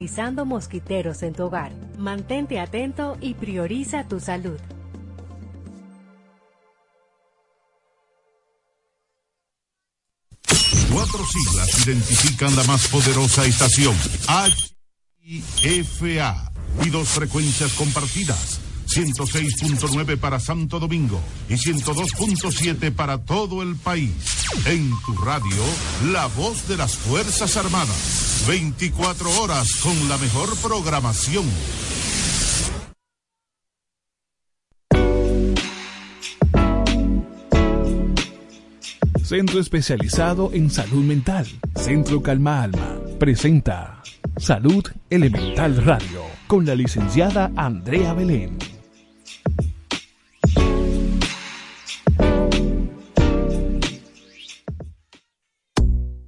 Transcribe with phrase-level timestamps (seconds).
[0.00, 1.72] Pisando mosquiteros en tu hogar.
[1.98, 4.56] Mantente atento y prioriza tu salud.
[10.92, 13.96] Cuatro siglas identifican la más poderosa estación.
[15.20, 16.52] HIFA
[16.84, 18.67] y dos frecuencias compartidas.
[18.88, 24.12] 106.9 para Santo Domingo y 102.7 para todo el país.
[24.66, 25.62] En tu radio,
[26.12, 28.44] la voz de las Fuerzas Armadas.
[28.48, 31.44] 24 horas con la mejor programación.
[39.22, 41.46] Centro especializado en salud mental.
[41.76, 42.96] Centro Calma Alma.
[43.18, 44.02] Presenta
[44.38, 48.77] Salud Elemental Radio con la licenciada Andrea Belén.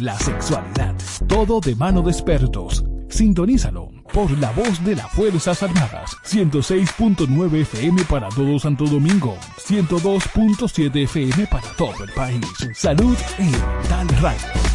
[0.00, 0.94] la sexualidad,
[1.26, 2.84] todo de mano de expertos.
[3.08, 6.16] Sintonízalo por la voz de las Fuerzas Armadas.
[6.24, 9.36] 106.9 FM para todo Santo Domingo.
[9.58, 12.46] 102.7 FM para todo el país.
[12.74, 14.65] Salud Elemental Radio.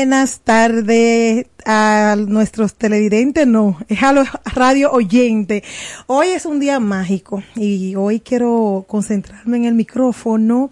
[0.00, 5.62] Buenas tardes a nuestros televidentes, no, es a los radio oyentes.
[6.06, 10.70] Hoy es un día mágico y hoy quiero concentrarme en el micrófono.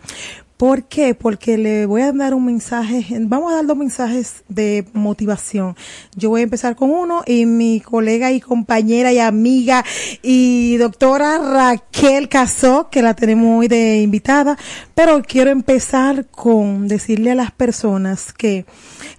[0.58, 1.14] ¿Por qué?
[1.14, 5.76] Porque le voy a dar un mensaje, vamos a dar dos mensajes de motivación.
[6.16, 9.84] Yo voy a empezar con uno y mi colega y compañera y amiga
[10.20, 14.58] y doctora Raquel Casó, que la tenemos hoy de invitada,
[14.96, 18.66] pero quiero empezar con decirle a las personas que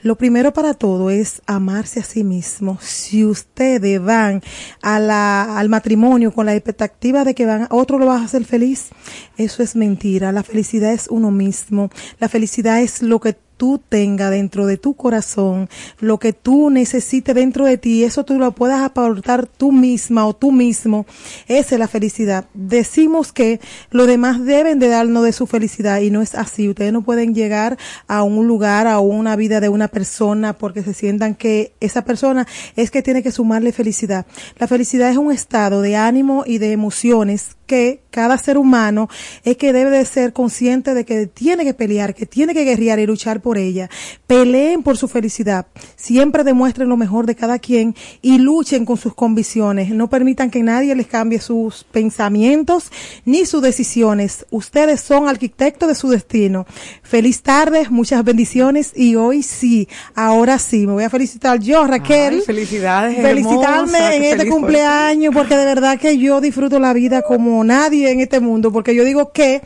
[0.02, 2.80] lo primero para todo es amarse a sí mismo.
[2.82, 4.42] Si ustedes van
[4.82, 8.90] al matrimonio con la expectativa de que van, otro lo va a hacer feliz,
[9.38, 10.34] eso es mentira.
[10.34, 11.90] La felicidad es uno mismo.
[12.20, 15.68] La felicidad es lo que tú tengas dentro de tu corazón,
[16.00, 20.34] lo que tú necesites dentro de ti, eso tú lo puedas aportar tú misma o
[20.34, 21.06] tú mismo,
[21.50, 22.46] esa es la felicidad.
[22.54, 23.60] Decimos que
[23.92, 26.70] los demás deben de darnos de su felicidad y no es así.
[26.70, 27.78] Ustedes no pueden llegar
[28.08, 32.48] a un lugar, a una vida de una persona porque se sientan que esa persona
[32.78, 34.26] es que tiene que sumarle felicidad.
[34.58, 39.08] La felicidad es un estado de ánimo y de emociones que cada ser humano
[39.44, 42.98] es que debe de ser consciente de que tiene que pelear, que tiene que guerrear
[42.98, 43.90] y luchar por ella.
[44.26, 45.68] Peleen por su felicidad.
[45.96, 49.92] Siempre demuestren lo mejor de cada quien y luchen con sus convicciones.
[49.92, 52.92] No permitan que nadie les cambie sus pensamientos
[53.24, 54.48] ni sus decisiones.
[54.50, 56.66] Ustedes son arquitectos de su destino.
[57.04, 62.42] Feliz tarde, muchas bendiciones y hoy sí, ahora sí, me voy a felicitar yo, Raquel.
[62.42, 63.16] felicidades.
[63.16, 68.20] Felicitarme en este cumpleaños porque de verdad que yo disfruto la vida como nadie en
[68.20, 69.62] este mundo porque yo digo que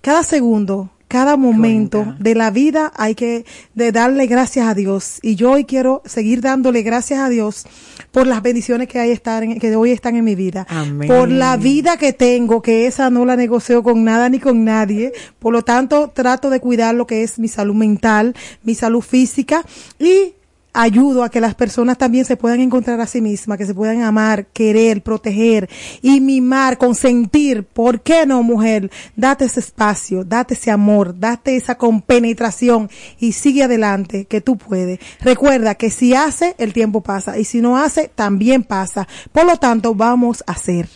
[0.00, 5.20] cada segundo cada momento de la vida hay que de darle gracias a Dios.
[5.22, 7.64] Y yo hoy quiero seguir dándole gracias a Dios
[8.12, 10.66] por las bendiciones que hay estar que hoy están en mi vida.
[11.06, 15.12] Por la vida que tengo que esa no la negocio con nada ni con nadie.
[15.38, 19.64] Por lo tanto trato de cuidar lo que es mi salud mental mi salud física
[19.98, 20.34] y
[20.72, 24.02] ayudo a que las personas también se puedan encontrar a sí mismas, que se puedan
[24.02, 25.68] amar, querer, proteger
[26.02, 27.64] y mimar, consentir.
[27.64, 28.90] ¿Por qué no, mujer?
[29.16, 35.00] Date ese espacio, date ese amor, date esa compenetración y sigue adelante, que tú puedes.
[35.20, 39.08] Recuerda que si hace, el tiempo pasa y si no hace, también pasa.
[39.32, 40.88] Por lo tanto, vamos a hacer.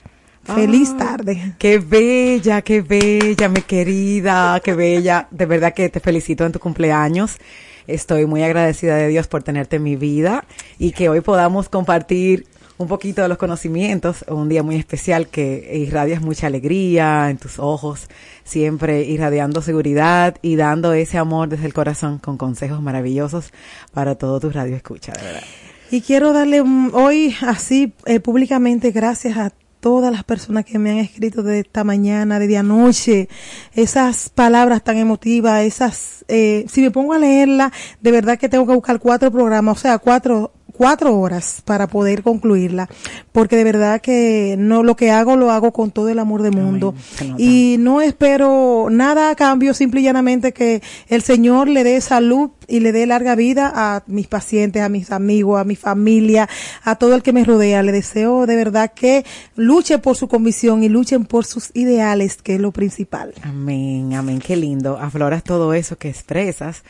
[0.45, 1.55] Feliz tarde.
[1.59, 5.29] Qué bella, qué bella, mi querida, qué bella.
[5.31, 7.39] De verdad que te felicito en tu cumpleaños.
[7.87, 10.45] Estoy muy agradecida de Dios por tenerte en mi vida
[10.79, 12.47] y que hoy podamos compartir
[12.79, 17.59] un poquito de los conocimientos, un día muy especial que irradias mucha alegría en tus
[17.59, 18.09] ojos,
[18.45, 23.53] siempre irradiando seguridad y dando ese amor desde el corazón con consejos maravillosos
[23.93, 25.43] para todo tu radio escucha, de verdad.
[25.91, 30.99] Y quiero darle hoy así eh, públicamente gracias a todas las personas que me han
[30.99, 33.29] escrito de esta mañana, de anoche,
[33.75, 38.65] esas palabras tan emotivas, esas, eh, si me pongo a leerla, de verdad que tengo
[38.65, 40.53] que buscar cuatro programas, o sea, cuatro
[40.83, 42.89] cuatro horas para poder concluirla,
[43.31, 46.57] porque de verdad que no lo que hago lo hago con todo el amor del
[46.57, 46.93] mundo
[47.39, 52.51] y no espero nada a cambio, simple y llanamente que el Señor le dé salud
[52.67, 56.49] y le dé larga vida a mis pacientes, a mis amigos, a mi familia,
[56.83, 57.83] a todo el que me rodea.
[57.85, 59.25] Le deseo de verdad que
[59.55, 63.35] luche por su convicción y luchen por sus ideales, que es lo principal.
[63.43, 64.99] Amén, amén, qué lindo.
[64.99, 66.83] Afloras todo eso que expresas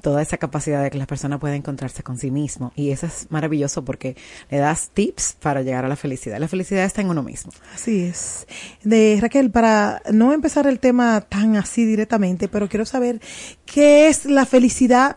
[0.00, 2.72] toda esa capacidad de que las personas puedan encontrarse con sí mismo.
[2.74, 4.16] Y eso es maravilloso porque
[4.50, 6.38] le das tips para llegar a la felicidad.
[6.38, 7.52] La felicidad está en uno mismo.
[7.74, 8.46] Así es.
[8.82, 13.20] De Raquel, para no empezar el tema tan así directamente, pero quiero saber
[13.66, 15.16] qué es la felicidad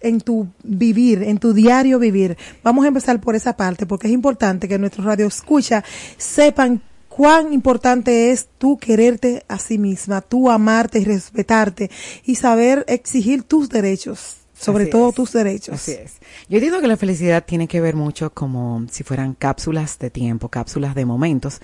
[0.00, 2.36] en tu vivir, en tu diario vivir.
[2.62, 5.84] Vamos a empezar por esa parte porque es importante que nuestros radio escucha
[6.16, 6.82] sepan
[7.18, 11.90] cuán importante es tú quererte a sí misma, tú amarte y respetarte
[12.24, 15.74] y saber exigir tus derechos, sobre todo tus derechos.
[15.74, 16.18] Así es.
[16.48, 20.48] Yo digo que la felicidad tiene que ver mucho como si fueran cápsulas de tiempo,
[20.48, 21.60] cápsulas de momentos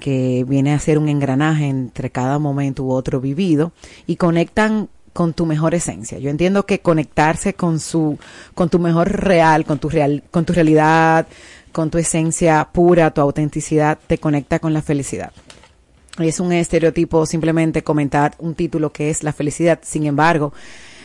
[0.00, 3.70] que viene a ser un engranaje entre cada momento u otro vivido
[4.08, 6.18] y conectan con tu mejor esencia.
[6.18, 8.18] Yo entiendo que conectarse con su,
[8.54, 11.28] con tu mejor real, con tu real, con tu realidad,
[11.78, 15.30] con tu esencia pura, tu autenticidad, te conecta con la felicidad.
[16.18, 19.78] Es un estereotipo simplemente comentar un título que es la felicidad.
[19.84, 20.52] Sin embargo,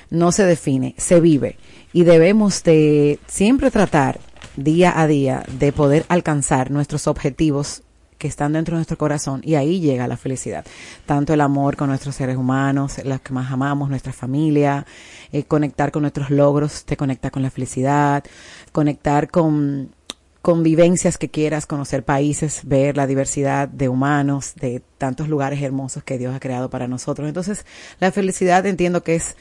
[0.09, 1.57] no se define, se vive.
[1.93, 4.19] Y debemos de siempre tratar
[4.55, 7.83] día a día de poder alcanzar nuestros objetivos
[8.17, 10.65] que están dentro de nuestro corazón y ahí llega la felicidad.
[11.05, 14.87] Tanto el amor con nuestros seres humanos, los que más amamos, nuestra familia,
[15.31, 18.23] eh, conectar con nuestros logros, te conecta con la felicidad,
[18.71, 19.91] conectar con
[20.43, 26.17] convivencias que quieras, conocer países, ver la diversidad de humanos, de tantos lugares hermosos que
[26.17, 27.29] Dios ha creado para nosotros.
[27.29, 27.65] Entonces,
[28.01, 29.37] la felicidad entiendo que es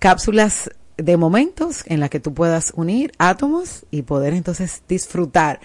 [0.00, 5.60] cápsulas de momentos en las que tú puedas unir átomos y poder entonces disfrutar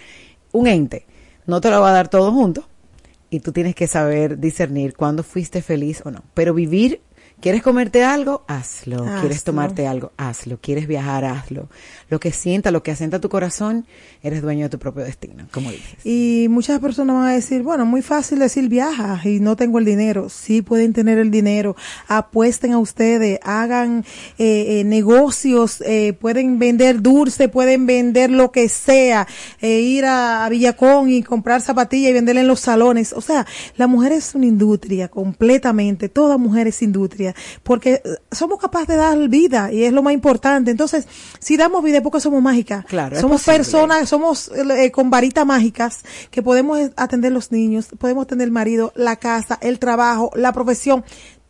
[0.52, 1.08] un ente.
[1.48, 2.70] No te lo va a dar todo junto
[3.32, 6.24] y tú tienes que saber discernir cuándo fuiste feliz o no.
[6.36, 7.02] Pero vivir
[7.44, 8.46] ¿Quieres comerte algo?
[8.48, 9.04] Hazlo.
[9.20, 10.14] ¿Quieres tomarte algo?
[10.16, 10.60] Hazlo.
[10.62, 11.26] ¿Quieres viajar?
[11.26, 11.68] Hazlo.
[12.14, 13.88] Lo que sienta, lo que asienta tu corazón,
[14.22, 16.06] eres dueño de tu propio destino, como dices.
[16.06, 19.86] Y muchas personas van a decir, bueno, muy fácil decir viaja y no tengo el
[19.86, 20.30] dinero.
[20.30, 21.76] Sí pueden tener el dinero.
[22.08, 24.06] Apuesten a ustedes, hagan
[24.38, 29.28] eh, eh, negocios, eh, pueden vender dulce, pueden vender lo que sea,
[29.60, 33.12] ir a, a Villacón y comprar zapatillas y venderla en los salones.
[33.14, 36.10] O sea, la mujer es una industria completamente.
[36.10, 38.02] Toda mujer es industria porque eh,
[38.32, 40.70] somos capaces de dar vida y es lo más importante.
[40.70, 41.08] Entonces,
[41.40, 42.86] si damos vida, porque somos mágicas.
[42.86, 48.46] Claro, somos personas, somos eh, con varitas mágicas que podemos atender los niños, podemos atender
[48.48, 51.04] el marido, la casa, el trabajo, la profesión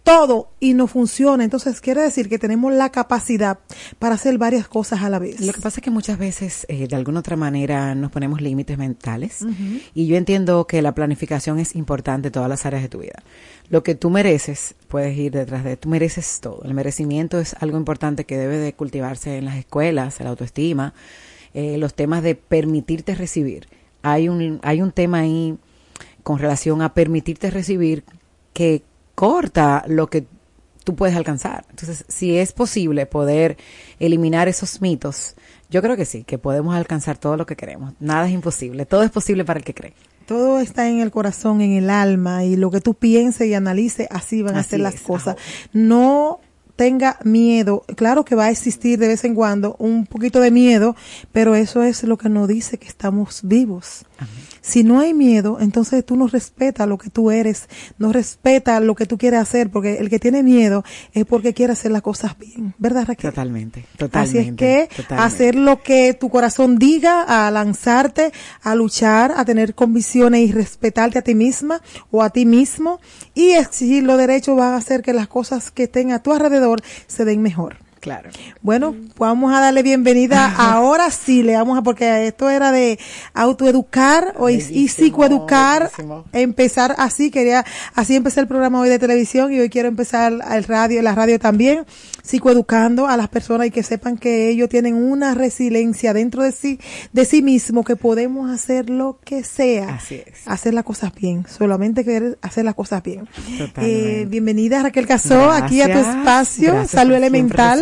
[0.04, 1.44] todo y no funciona.
[1.44, 3.60] Entonces quiere decir que tenemos la capacidad
[4.00, 5.40] para hacer varias cosas a la vez.
[5.40, 8.78] Lo que pasa es que muchas veces, eh, de alguna otra manera, nos ponemos límites
[8.78, 9.46] mentales.
[9.94, 13.24] Y yo entiendo que la planificación es importante en todas las áreas de tu vida.
[13.70, 16.62] Lo que tú mereces, puedes ir detrás de, tú mereces todo.
[16.64, 20.94] El merecimiento es algo importante que debe de cultivarse en las escuelas, la autoestima,
[21.54, 23.68] eh, los temas de permitirte recibir.
[24.02, 25.58] Hay un, hay un tema ahí
[26.24, 28.04] con relación a permitirte recibir
[28.54, 28.84] que
[29.16, 30.26] corta lo que
[30.84, 31.66] tú puedes alcanzar.
[31.70, 33.58] Entonces, si es posible poder
[34.00, 35.36] eliminar esos mitos,
[35.70, 37.94] yo creo que sí, que podemos alcanzar todo lo que queremos.
[38.00, 39.94] Nada es imposible, todo es posible para el que cree.
[40.26, 44.08] Todo está en el corazón, en el alma, y lo que tú pienses y analices,
[44.10, 45.36] así van a ser las cosas.
[45.74, 46.40] No
[46.76, 47.84] tenga miedo.
[47.96, 50.96] Claro que va a existir de vez en cuando un poquito de miedo,
[51.32, 54.06] pero eso es lo que nos dice que estamos vivos.
[54.62, 58.96] Si no hay miedo, entonces tú no respetas lo que tú eres, no respetas lo
[58.96, 62.38] que tú quieres hacer, porque el que tiene miedo es porque quiere hacer las cosas
[62.40, 63.32] bien, ¿verdad Raquel?
[63.32, 64.40] Totalmente, totalmente.
[64.40, 69.76] Así es que hacer lo que tu corazón diga, a lanzarte, a luchar, a tener
[69.76, 73.02] convicciones y respetarte a ti misma o a ti mismo
[73.34, 76.63] y exigir los derechos va a hacer que las cosas que estén a tu alrededor
[77.08, 77.78] se den mejor.
[78.04, 78.32] Claro.
[78.62, 80.54] Bueno, vamos a darle bienvenida.
[80.58, 83.00] Ahora sí, le vamos a, porque esto era de
[83.34, 85.90] autoeducar o y, psicoeducar.
[86.34, 87.64] Empezar así, quería,
[87.96, 91.40] así empecé el programa hoy de televisión y hoy quiero empezar el radio, la radio
[91.40, 91.86] también,
[92.24, 96.80] psicoeducando a las personas y que sepan que ellos tienen una resiliencia dentro de sí,
[97.12, 99.96] de sí mismo, que podemos hacer lo que sea.
[99.96, 100.48] Así es.
[100.48, 101.46] Hacer las cosas bien.
[101.48, 103.28] Solamente querer hacer las cosas bien.
[103.78, 107.82] Eh, bienvenida Raquel Casó, aquí a tu espacio, Salud Elemental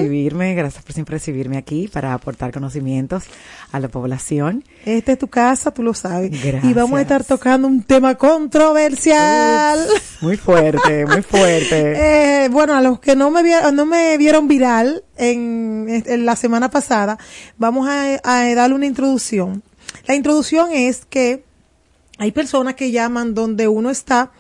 [0.56, 3.26] gracias por siempre recibirme aquí para aportar conocimientos
[3.72, 4.64] a la población.
[4.86, 6.32] Esta es tu casa, tú lo sabes.
[6.64, 9.80] Y vamos a estar tocando un tema controversial.
[10.22, 12.12] muy fuerte, muy fuerte.
[12.42, 16.72] Eh, bueno, a los que no me, vieron, no me vieron viral en, la semana
[16.72, 17.18] pasada,
[17.58, 19.62] vamos a, a darle una introducción.
[20.08, 21.44] La introducción es que
[22.18, 24.32] hay personas que llaman donde uno está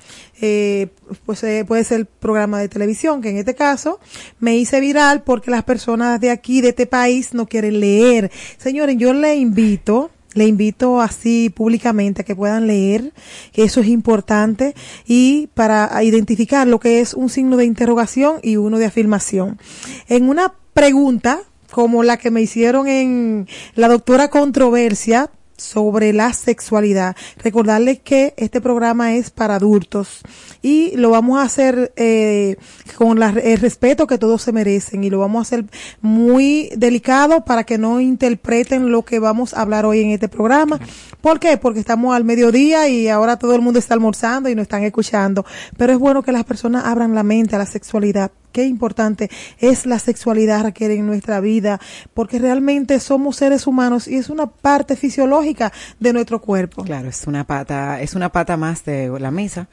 [0.44, 0.88] eh,
[1.28, 4.00] pues eh, puede ser el programa de televisión, que en este caso
[4.40, 8.32] me hice viral porque las personas de aquí, de este país, no quieren leer.
[8.58, 13.14] Señores, yo le invito, le invito así públicamente a que puedan leer,
[13.52, 18.58] que eso es importante, y para identificar lo que es un signo de interrogación y
[18.58, 19.60] uno de afirmación.
[20.08, 25.30] En una pregunta, como la que me hicieron en la doctora controversia,
[25.62, 27.16] sobre la sexualidad.
[27.38, 30.22] Recordarles que este programa es para adultos
[30.62, 32.58] y lo vamos a hacer eh,
[32.98, 35.66] con el respeto que todos se merecen y lo vamos a hacer
[36.02, 40.80] muy delicado para que no interpreten lo que vamos a hablar hoy en este programa.
[41.22, 41.58] ¿Por qué?
[41.58, 45.46] Porque estamos al mediodía y ahora todo el mundo está almorzando y nos están escuchando.
[45.78, 49.30] Pero es bueno que las personas abran la mente a la sexualidad qué importante
[49.60, 51.80] es la sexualidad, Raquel, en nuestra vida,
[52.14, 56.84] porque realmente somos seres humanos y es una parte fisiológica de nuestro cuerpo.
[56.84, 59.68] Claro, es una pata, es una pata más de la mesa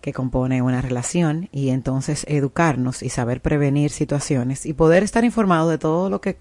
[0.00, 5.70] que compone una relación y entonces educarnos y saber prevenir situaciones y poder estar informado
[5.70, 6.36] de todo lo que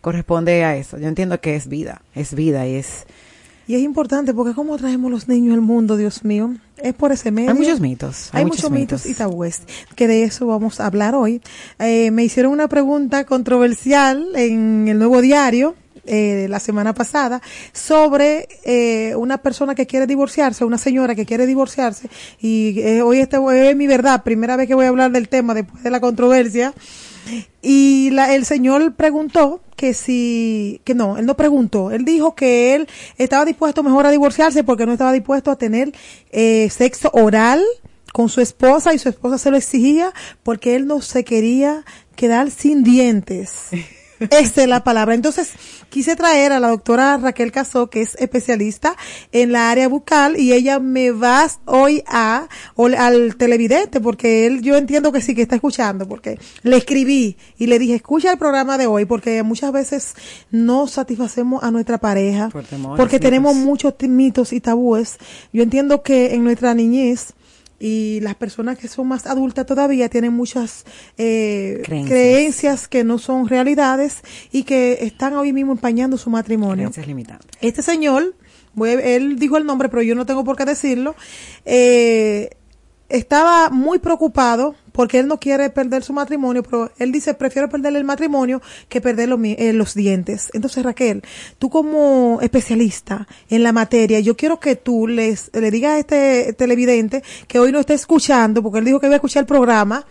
[0.00, 0.96] corresponde a eso.
[0.96, 3.06] Yo entiendo que es vida, es vida y es
[3.66, 7.30] y es importante porque cómo traemos los niños al mundo, Dios mío, es por ese
[7.30, 7.50] medio.
[7.50, 8.30] Hay muchos mitos.
[8.32, 9.06] Hay, muchos, mitos.
[9.06, 9.62] y tabúes,
[9.94, 11.40] que de eso vamos a hablar hoy.
[11.78, 15.76] Eh, me hicieron una pregunta controversial en el nuevo diario.
[16.06, 21.46] Eh, la semana pasada sobre eh, una persona que quiere divorciarse, una señora que quiere
[21.46, 22.08] divorciarse
[22.40, 25.52] y eh, hoy este es mi verdad, primera vez que voy a hablar del tema
[25.52, 26.72] después de la controversia
[27.62, 32.74] y la, el señor preguntó que si, que no, él no preguntó, él dijo que
[32.74, 35.92] él estaba dispuesto mejor a divorciarse porque no estaba dispuesto a tener
[36.30, 37.62] eh, sexo oral
[38.12, 40.12] con su esposa y su esposa se lo exigía
[40.42, 41.84] porque él no se quería
[42.16, 43.68] quedar sin dientes.
[44.20, 45.14] Esa es la palabra.
[45.14, 45.52] Entonces,
[45.88, 48.96] quise traer a la doctora Raquel Casó, que es especialista
[49.32, 54.76] en la área bucal, y ella me va hoy a, al televidente, porque él, yo
[54.76, 58.76] entiendo que sí que está escuchando, porque le escribí y le dije, escucha el programa
[58.76, 60.14] de hoy, porque muchas veces
[60.50, 62.50] no satisfacemos a nuestra pareja,
[62.96, 65.18] porque tenemos muchos mitos y tabúes.
[65.52, 67.34] Yo entiendo que en nuestra niñez,
[67.80, 70.84] y las personas que son más adultas todavía tienen muchas
[71.16, 72.86] eh, creencias.
[72.86, 74.20] que no son realidades
[74.52, 76.92] y que están hoy mismo empañando su matrimonio.
[77.62, 78.34] Este señor,
[78.84, 81.16] él dijo el nombre, pero yo no tengo por qué decirlo,
[81.64, 82.50] eh,
[83.08, 87.96] estaba muy preocupado porque él no quiere perder su matrimonio, pero él dice, prefiero perder
[87.96, 90.50] el matrimonio que perder los, eh, los dientes.
[90.52, 91.22] Entonces, Raquel,
[91.58, 96.52] tú como especialista en la materia, yo quiero que tú les, le digas a este
[96.52, 100.04] televidente que hoy no está escuchando, porque él dijo que iba a escuchar el programa,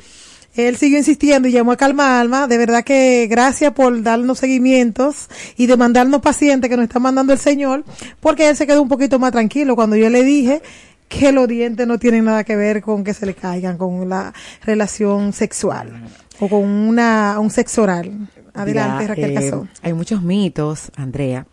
[0.56, 2.48] él siguió insistiendo y llamó a Calma Alma.
[2.48, 7.32] De verdad que gracias por darnos seguimientos y de mandarnos pacientes que nos está mandando
[7.32, 7.84] el Señor,
[8.22, 10.64] porque él se quedó un poquito más tranquilo cuando yo le dije
[11.10, 14.34] que los dientes no tienen nada que ver con que se le caigan, con la
[14.64, 16.04] relación sexual
[16.40, 18.30] o con una, un sexo oral.
[18.54, 21.46] Adelante, Raquel eh, Hay muchos mitos, Andrea,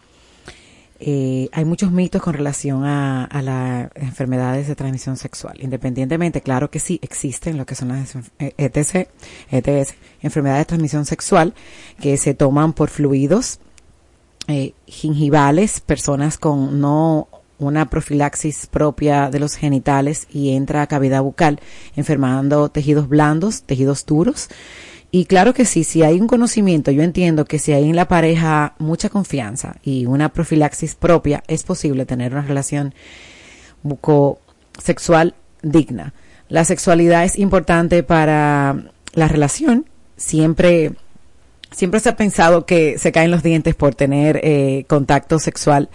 [0.98, 5.56] eh, hay muchos mitos con relación a, las enfermedades de transmisión sexual.
[5.60, 9.08] Independientemente, claro que sí existen lo que son las ETC,
[9.50, 11.54] ETS, enfermedades de transmisión sexual,
[12.00, 13.60] que se toman por fluidos
[14.48, 21.22] eh, gingivales, personas con no una profilaxis propia de los genitales y entra a cavidad
[21.22, 21.60] bucal,
[21.96, 24.48] enfermando tejidos blandos, tejidos duros
[25.10, 28.08] y claro que sí, si hay un conocimiento, yo entiendo que si hay en la
[28.08, 32.94] pareja mucha confianza y una profilaxis propia, es posible tener una relación
[33.82, 36.12] bucosexual digna.
[36.48, 38.76] La sexualidad es importante para
[39.14, 39.86] la relación.
[40.16, 40.92] Siempre,
[41.70, 45.88] siempre se ha pensado que se caen los dientes por tener eh, contacto sexual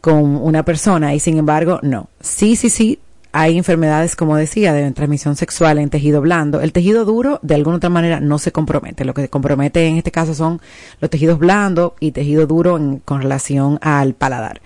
[0.00, 2.08] con una persona y sin embargo no.
[2.20, 2.98] Sí, sí, sí,
[3.32, 6.60] hay enfermedades, como decía, de transmisión sexual en tejido blando.
[6.60, 9.04] El tejido duro, de alguna otra manera, no se compromete.
[9.04, 10.60] Lo que compromete en este caso son
[11.00, 14.60] los tejidos blandos y tejido duro con relación al paladar.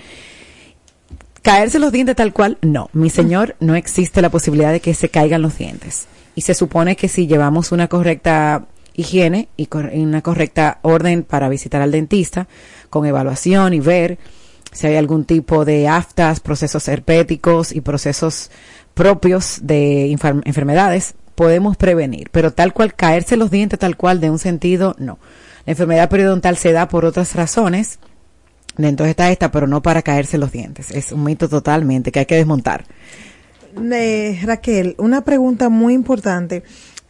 [1.42, 2.88] Caerse los dientes tal cual, no.
[2.94, 6.06] Mi señor, no existe la posibilidad de que se caigan los dientes.
[6.34, 8.64] Y se supone que si llevamos una correcta
[8.94, 12.48] higiene y una correcta orden para visitar al dentista,
[12.88, 14.18] con evaluación y ver
[14.75, 18.50] si hay algún tipo de aftas, procesos herpéticos y procesos
[18.93, 24.38] propios de enfermedades, podemos prevenir, pero tal cual caerse los dientes tal cual de un
[24.38, 25.19] sentido, no.
[25.64, 27.99] La enfermedad periodontal se da por otras razones,
[28.76, 30.90] dentro está esta, pero no para caerse los dientes.
[30.90, 32.85] Es un mito totalmente que hay que desmontar.
[33.93, 36.64] Eh, Raquel, una pregunta muy importante.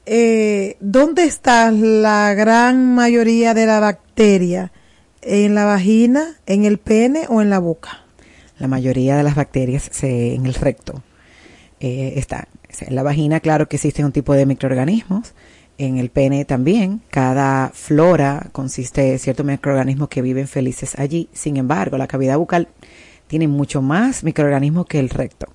[0.06, 4.70] Eh, ¿Dónde está la gran mayoría de la bacteria?
[5.24, 8.04] En la vagina, en el pene o en la boca?
[8.58, 11.02] La mayoría de las bacterias se, en el recto
[11.80, 12.46] eh, están.
[12.80, 15.34] En la vagina, claro que existe un tipo de microorganismos.
[15.76, 17.02] En el pene también.
[17.10, 21.28] Cada flora consiste de ciertos microorganismos que viven felices allí.
[21.32, 22.68] Sin embargo, la cavidad bucal
[23.26, 25.48] tiene mucho más microorganismos que el recto.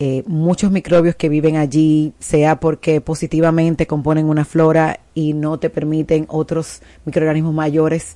[0.00, 5.70] Eh, muchos microbios que viven allí, sea porque positivamente componen una flora y no te
[5.70, 8.14] permiten otros microorganismos mayores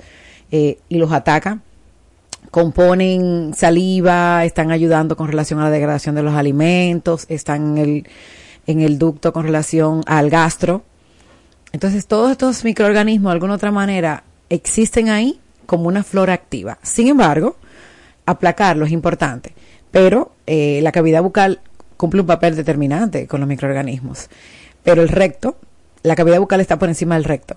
[0.52, 1.60] eh, y los ataca.
[2.50, 8.08] Componen saliva, están ayudando con relación a la degradación de los alimentos, están en el,
[8.66, 10.84] en el ducto con relación al gastro.
[11.72, 16.78] Entonces, todos estos microorganismos, de alguna otra manera, existen ahí como una flora activa.
[16.82, 17.56] Sin embargo,
[18.26, 19.54] aplacarlo es importante,
[19.90, 21.60] pero eh, la cavidad bucal
[21.96, 24.28] cumple un papel determinante con los microorganismos.
[24.82, 25.56] Pero el recto,
[26.02, 27.56] la cavidad bucal está por encima del recto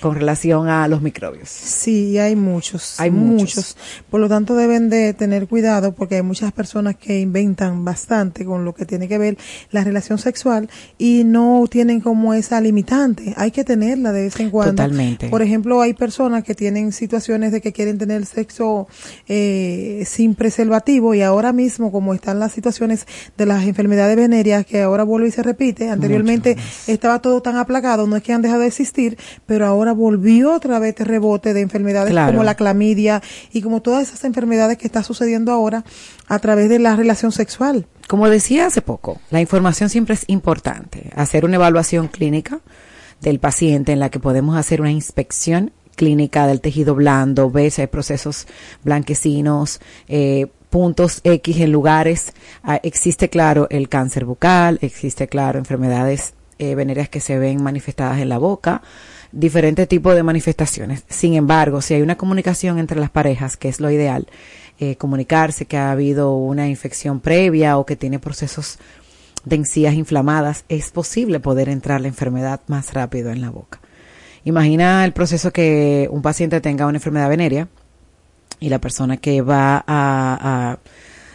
[0.00, 1.48] con relación a los microbios.
[1.48, 3.00] Sí, hay muchos.
[3.00, 3.76] Hay muchos.
[4.10, 8.64] Por lo tanto, deben de tener cuidado porque hay muchas personas que inventan bastante con
[8.64, 9.38] lo que tiene que ver
[9.70, 13.34] la relación sexual y no tienen como esa limitante.
[13.36, 14.72] Hay que tenerla de vez en cuando.
[14.72, 15.28] Totalmente.
[15.28, 18.88] Por ejemplo, hay personas que tienen situaciones de que quieren tener sexo
[19.28, 23.06] eh, sin preservativo y ahora mismo, como están las situaciones
[23.36, 26.56] de las enfermedades venéreas, que ahora vuelve y se repite, anteriormente
[26.86, 30.78] estaba todo tan aplacado, no es que han dejado de existir, pero ahora volvió otra
[30.78, 33.22] vez este rebote de enfermedades como la clamidia
[33.52, 35.84] y como todas esas enfermedades que está sucediendo ahora
[36.28, 37.86] a través de la relación sexual.
[38.08, 41.10] Como decía hace poco, la información siempre es importante.
[41.16, 42.60] Hacer una evaluación clínica
[43.20, 47.80] del paciente en la que podemos hacer una inspección clínica del tejido blando, ver si
[47.80, 48.46] hay procesos
[48.82, 52.32] blanquecinos, eh, puntos X en lugares.
[52.62, 58.18] Ah, existe, claro, el cáncer bucal, existe, claro, enfermedades eh, venéreas que se ven manifestadas
[58.18, 58.82] en la boca,
[59.34, 61.04] diferentes tipos de manifestaciones.
[61.08, 64.28] Sin embargo, si hay una comunicación entre las parejas, que es lo ideal,
[64.78, 68.78] eh, comunicarse que ha habido una infección previa o que tiene procesos
[69.44, 73.80] de encías inflamadas, es posible poder entrar la enfermedad más rápido en la boca.
[74.44, 77.68] Imagina el proceso que un paciente tenga una enfermedad venérea
[78.60, 80.78] y la persona que va a,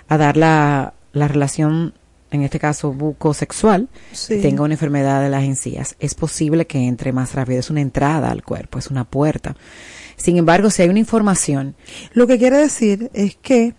[0.07, 1.93] a, dar la, la relación
[2.31, 3.89] en este caso bucosexual,
[4.27, 7.59] tenga una enfermedad de las encías, es posible que entre más rápido.
[7.59, 9.55] Es una entrada al cuerpo, es una puerta.
[10.15, 11.75] Sin embargo, si hay una información.
[12.13, 13.73] Lo que quiere decir es que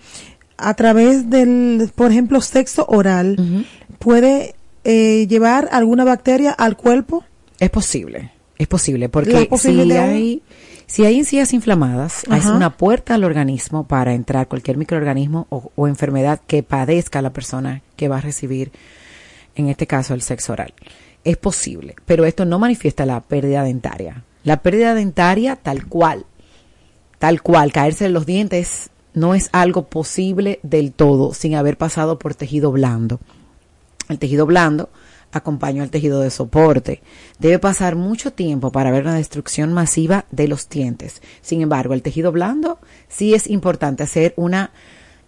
[0.56, 3.66] a través del, por ejemplo, sexo oral,
[3.98, 7.24] puede eh, llevar alguna bacteria al cuerpo?
[7.58, 10.42] Es posible, es posible, porque si hay,
[10.90, 15.86] si hay encías inflamadas, es una puerta al organismo para entrar cualquier microorganismo o, o
[15.86, 18.72] enfermedad que padezca la persona que va a recibir,
[19.54, 20.74] en este caso, el sexo oral.
[21.22, 24.24] Es posible, pero esto no manifiesta la pérdida dentaria.
[24.42, 26.26] La pérdida dentaria tal cual,
[27.20, 32.18] tal cual, caerse de los dientes no es algo posible del todo sin haber pasado
[32.18, 33.20] por tejido blando.
[34.08, 34.88] El tejido blando
[35.32, 37.02] acompaña al tejido de soporte.
[37.38, 41.22] Debe pasar mucho tiempo para ver una destrucción masiva de los dientes.
[41.40, 44.72] Sin embargo, el tejido blando sí es importante hacer una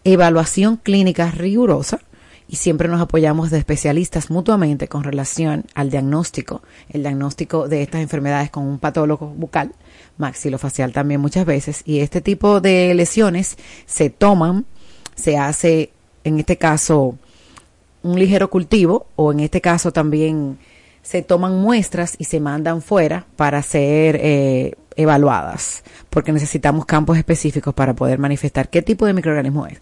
[0.05, 2.01] evaluación clínica rigurosa
[2.49, 8.03] y siempre nos apoyamos de especialistas mutuamente con relación al diagnóstico, el diagnóstico de estas
[8.03, 9.73] enfermedades con un patólogo bucal,
[10.19, 14.67] maxilofacial también muchas veces, y este tipo de lesiones se toman,
[15.15, 15.93] se hace
[16.25, 17.17] en este caso
[18.03, 20.59] un ligero cultivo o en este caso también
[21.03, 27.75] se toman muestras y se mandan fuera para ser eh, evaluadas, porque necesitamos campos específicos
[27.75, 29.81] para poder manifestar qué tipo de microorganismo es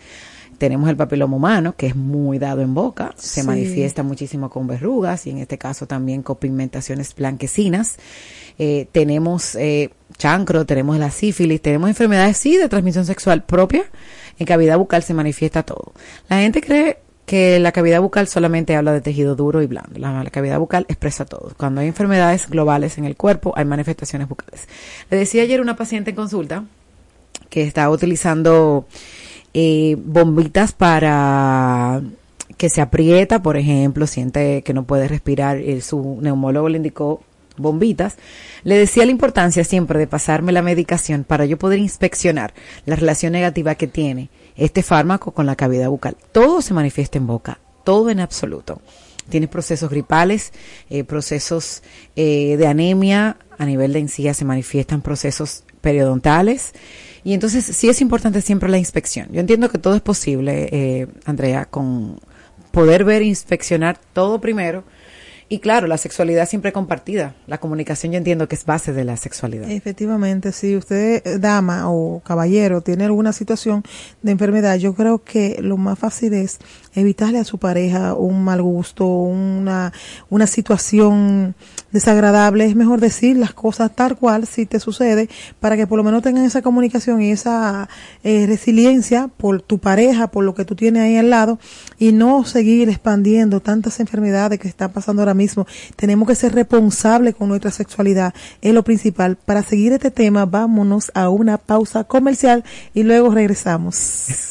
[0.61, 5.27] tenemos el papiloma humano, que es muy dado en boca, se manifiesta muchísimo con verrugas
[5.27, 7.97] y en este caso también con pigmentaciones blanquecinas.
[8.59, 13.85] Eh, tenemos eh, chancro, tenemos la sífilis, tenemos enfermedades, sí, de transmisión sexual propia.
[14.39, 15.95] En cavidad bucal se manifiesta todo.
[16.29, 16.99] La gente cree
[17.31, 20.01] que la cavidad bucal solamente habla de tejido duro y blando.
[20.01, 21.53] La, cavidad bucal expresa todo.
[21.57, 24.67] Cuando hay enfermedades globales en el cuerpo, hay manifestaciones bucales.
[25.11, 26.65] Le decía ayer una paciente en consulta
[27.49, 28.85] que estaba utilizando
[29.55, 32.03] eh, bombitas para
[32.57, 37.23] que se aprieta, por ejemplo, siente que no puede respirar, eh, su neumólogo le indicó
[37.57, 38.17] bombitas,
[38.65, 42.55] le decía la importancia siempre de pasarme la medicación para yo poder inspeccionar
[42.87, 46.17] la relación negativa que tiene este fármaco con la cavidad bucal.
[46.33, 48.81] Todo se manifiesta en boca, todo en absoluto.
[49.29, 50.53] Tiene procesos gripales,
[50.91, 51.83] eh, procesos
[52.15, 56.73] eh, de anemia a nivel de encía, se manifiestan procesos periodontales.
[57.25, 59.29] Y entonces sí es importante siempre la inspección.
[59.33, 62.21] Yo entiendo que todo es posible, eh, Andrea, con
[62.71, 64.85] poder ver e inspeccionar todo primero.
[65.53, 67.35] Y claro, la sexualidad siempre compartida.
[67.49, 69.69] La comunicación yo entiendo que es base de la sexualidad.
[69.69, 73.83] Efectivamente, si usted, eh, dama o caballero, tiene alguna situación
[74.23, 76.61] de enfermedad, yo creo que lo más fácil es
[76.95, 79.93] evitarle a su pareja un mal gusto, una,
[80.29, 81.57] una situación
[81.91, 86.05] desagradable, es mejor decir las cosas tal cual si te sucede para que por lo
[86.05, 87.89] menos tengan esa comunicación y esa
[88.23, 91.59] eh, resiliencia por tu pareja, por lo que tú tienes ahí al lado
[91.99, 95.40] y no seguir expandiendo tantas enfermedades que están pasando ahora mismo.
[95.97, 99.37] Tenemos que ser responsables con nuestra sexualidad, es lo principal.
[99.37, 104.51] Para seguir este tema, vámonos a una pausa comercial y luego regresamos.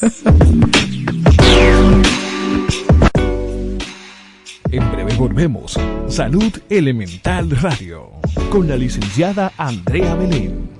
[4.72, 5.78] En breve volvemos.
[6.08, 8.10] Salud Elemental Radio.
[8.50, 10.79] Con la licenciada Andrea Belén.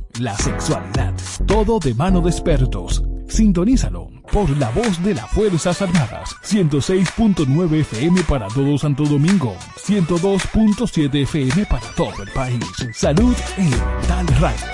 [0.19, 1.13] la sexualidad,
[1.45, 3.03] todo de mano de expertos.
[3.27, 6.35] Sintonízalo por la voz de las Fuerzas Armadas.
[6.43, 9.55] 106.9 FM para todo Santo Domingo.
[9.77, 12.65] 102.7 FM para todo el país.
[12.93, 14.67] Salud Elemental Radio.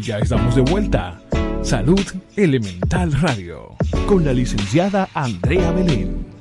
[0.00, 1.20] Ya estamos de vuelta.
[1.62, 2.00] Salud
[2.36, 3.76] Elemental Radio.
[4.06, 6.37] Con la licenciada Andrea Belén.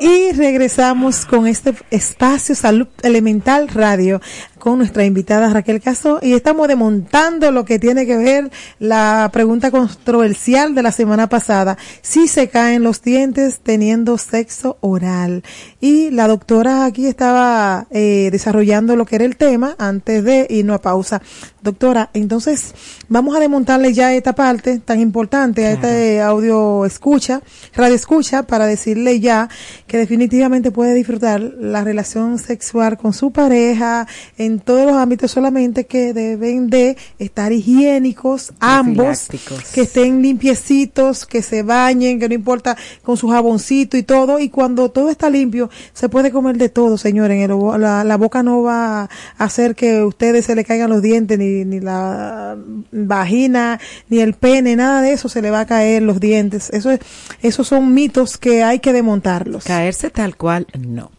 [0.00, 4.20] Y regresamos con este espacio Salud Elemental Radio
[4.62, 9.72] con nuestra invitada Raquel Caso y estamos desmontando lo que tiene que ver la pregunta
[9.72, 11.76] controversial de la semana pasada.
[12.00, 15.42] Si se caen los dientes teniendo sexo oral.
[15.80, 20.76] Y la doctora aquí estaba eh, desarrollando lo que era el tema antes de irnos
[20.76, 21.20] a pausa.
[21.60, 22.74] Doctora, entonces
[23.08, 27.40] vamos a desmontarle ya esta parte tan importante a este audio escucha,
[27.74, 29.48] radio escucha, para decirle ya
[29.86, 35.86] que definitivamente puede disfrutar la relación sexual con su pareja en todos los ámbitos, solamente
[35.86, 39.28] que deben de estar higiénicos ambos,
[39.72, 44.48] que estén limpiecitos, que se bañen, que no importa con su jaboncito y todo, y
[44.48, 49.02] cuando todo está limpio, se puede comer de todo, señores, la, la boca no va
[49.02, 52.56] a hacer que a ustedes se le caigan los dientes ni ni, la
[52.90, 56.70] vagina, ni el pene, nada de eso se le va a caer los dientes.
[56.70, 57.00] Eso es,
[57.42, 59.64] esos son mitos que hay que desmontarlos.
[59.64, 61.10] Caerse tal cual, no.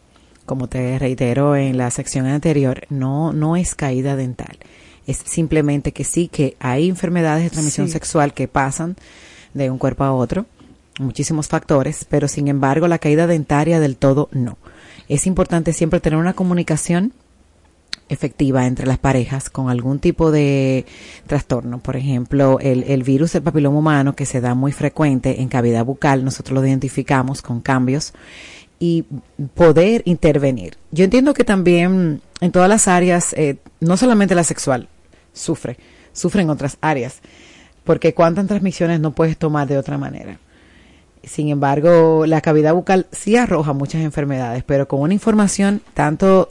[0.46, 4.58] Como te reitero en la sección anterior, no, no es caída dental.
[5.06, 8.96] Es simplemente que sí que hay enfermedades de transmisión sexual que pasan
[9.54, 10.46] de un cuerpo a otro,
[10.98, 14.58] muchísimos factores, pero sin embargo la caída dentaria del todo no.
[15.08, 17.12] Es importante siempre tener una comunicación
[18.08, 20.84] efectiva entre las parejas con algún tipo de
[21.26, 21.78] trastorno.
[21.78, 25.84] Por ejemplo, el, el virus del papiloma humano que se da muy frecuente en cavidad
[25.84, 28.12] bucal, nosotros lo identificamos con cambios
[28.78, 29.04] y
[29.54, 30.76] poder intervenir.
[30.90, 34.88] Yo entiendo que también en todas las áreas, eh, no solamente la sexual,
[35.32, 35.78] sufre,
[36.12, 37.20] sufre en otras áreas,
[37.84, 40.38] porque cuántas transmisiones no puedes tomar de otra manera.
[41.22, 46.50] Sin embargo, la cavidad bucal sí arroja muchas enfermedades, pero con una información tanto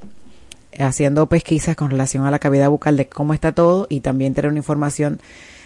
[0.79, 4.49] haciendo pesquisas con relación a la cavidad bucal de cómo está todo y también tener
[4.49, 5.19] una información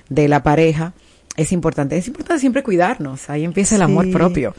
[0.09, 0.93] de la pareja.
[1.37, 4.55] Es importante, es importante siempre cuidarnos, ahí empieza el amor propio.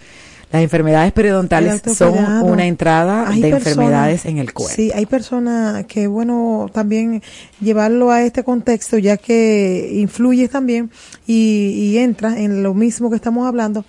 [0.51, 4.75] Las enfermedades periodontales son una entrada de enfermedades en el cuerpo.
[4.75, 7.23] Sí, hay personas que, bueno, también
[7.61, 10.91] llevarlo a este contexto, ya que influye también
[11.27, 13.85] y, y entra en lo mismo que estamos hablando,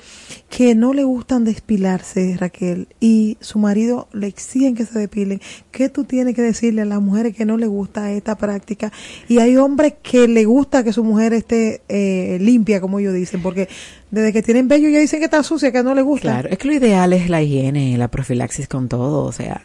[0.50, 5.40] que no le gustan despilarse, Raquel, y su marido le exigen que se depilen.
[5.72, 8.92] ¿Qué tú tienes que decirle a las mujeres que no le gusta esta práctica?
[9.28, 13.44] Y hay hombres que le gusta que su mujer esté eh, limpia, como ellos dicen,
[13.44, 13.70] porque
[14.10, 16.30] desde que tienen vello ya dicen que está sucia, que no le gusta.
[16.30, 19.62] Claro, es que lo ideal es la higiene, la profilaxis con todo, o sea,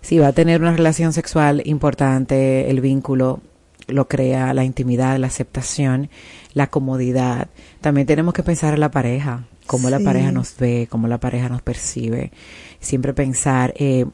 [0.00, 3.40] si va a tener una relación sexual importante, el vínculo
[3.86, 6.08] lo crea la intimidad, la aceptación,
[6.54, 7.48] la comodidad.
[7.80, 11.48] También tenemos que pensar en la pareja cómo la pareja nos ve, cómo la pareja
[11.48, 12.30] nos percibe.
[12.78, 14.04] Siempre pensar, eh,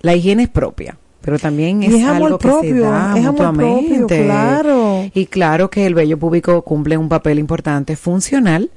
[0.00, 4.24] la higiene es propia, pero también es, algo que se da es mutuamente.
[4.24, 5.10] claro.
[5.12, 8.70] Y claro que el vello público cumple un papel importante, funcional,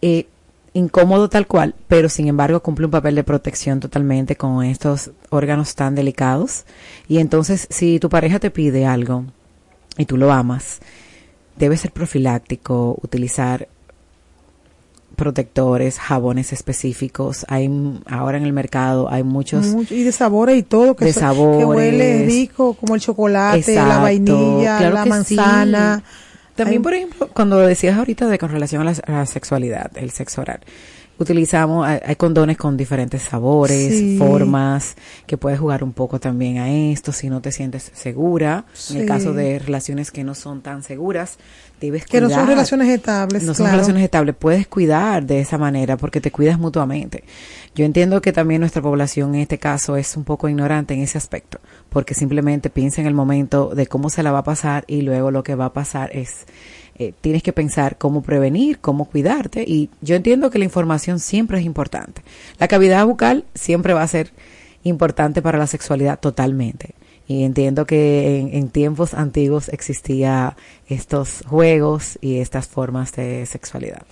[0.00, 0.28] eh,
[0.72, 5.74] incómodo tal cual, pero sin embargo cumple un papel de protección totalmente con estos órganos
[5.74, 6.64] tan delicados.
[7.06, 9.26] Y entonces, si tu pareja te pide algo
[9.98, 10.80] y tú lo amas,
[11.58, 13.68] debe ser profiláctico, utilizar
[15.20, 17.44] protectores, jabones específicos.
[17.48, 17.70] Hay
[18.06, 22.24] ahora en el mercado hay muchos y de sabores y todo que, de que huele
[22.24, 26.02] rico como el chocolate, la vainilla, la manzana.
[26.56, 30.60] También, por ejemplo, cuando decías ahorita de con relación a la, sexualidad, el sexo oral,
[31.20, 37.12] utilizamos, hay, condones con diferentes sabores, formas, que puedes jugar un poco también a esto
[37.12, 38.64] si no te sientes segura.
[38.90, 41.36] En el caso de relaciones que no son tan seguras,
[41.78, 43.42] debes que no son relaciones estables.
[43.42, 47.24] No son relaciones estables, puedes cuidar de esa manera porque te cuidas mutuamente.
[47.74, 51.18] Yo entiendo que también nuestra población en este caso es un poco ignorante en ese
[51.18, 55.02] aspecto, porque simplemente piensa en el momento de cómo se la va a pasar y
[55.02, 56.46] luego lo que va a pasar es
[57.00, 61.58] eh, tienes que pensar cómo prevenir, cómo cuidarte y yo entiendo que la información siempre
[61.58, 62.20] es importante.
[62.58, 64.32] La cavidad bucal siempre va a ser
[64.84, 66.94] importante para la sexualidad totalmente.
[67.26, 70.58] Y entiendo que en, en tiempos antiguos existía
[70.88, 74.02] estos juegos y estas formas de sexualidad.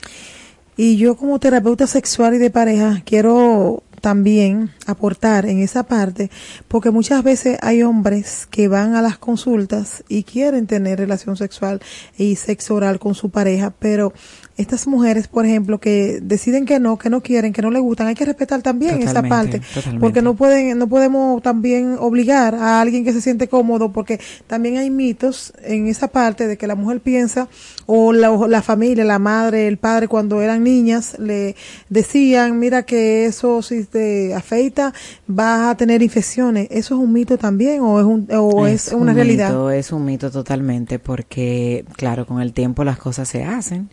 [0.78, 6.30] Y yo como terapeuta sexual y de pareja quiero también aportar en esa parte,
[6.68, 11.80] porque muchas veces hay hombres que van a las consultas y quieren tener relación sexual
[12.16, 14.12] y sexo oral con su pareja, pero
[14.58, 18.08] estas mujeres, por ejemplo, que deciden que no, que no quieren, que no les gustan,
[18.08, 19.62] hay que respetar también esa parte,
[20.00, 24.76] porque no pueden, no podemos también obligar a alguien que se siente cómodo, porque también
[24.76, 27.48] hay mitos en esa parte de que la mujer piensa
[27.86, 31.54] o la, la familia, la madre, el padre, cuando eran niñas, le
[31.88, 34.92] decían, mira que eso si te afeita
[35.28, 36.66] vas a tener infecciones.
[36.72, 39.72] ¿Eso es un mito también o es, un, o es, una realidad?
[39.72, 43.88] es un mito totalmente, porque claro, con el tiempo las cosas se hacen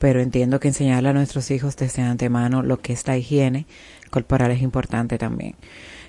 [0.00, 3.66] pero entiendo que enseñarle a nuestros hijos desde antemano lo que es la higiene
[4.08, 5.56] corporal es importante también.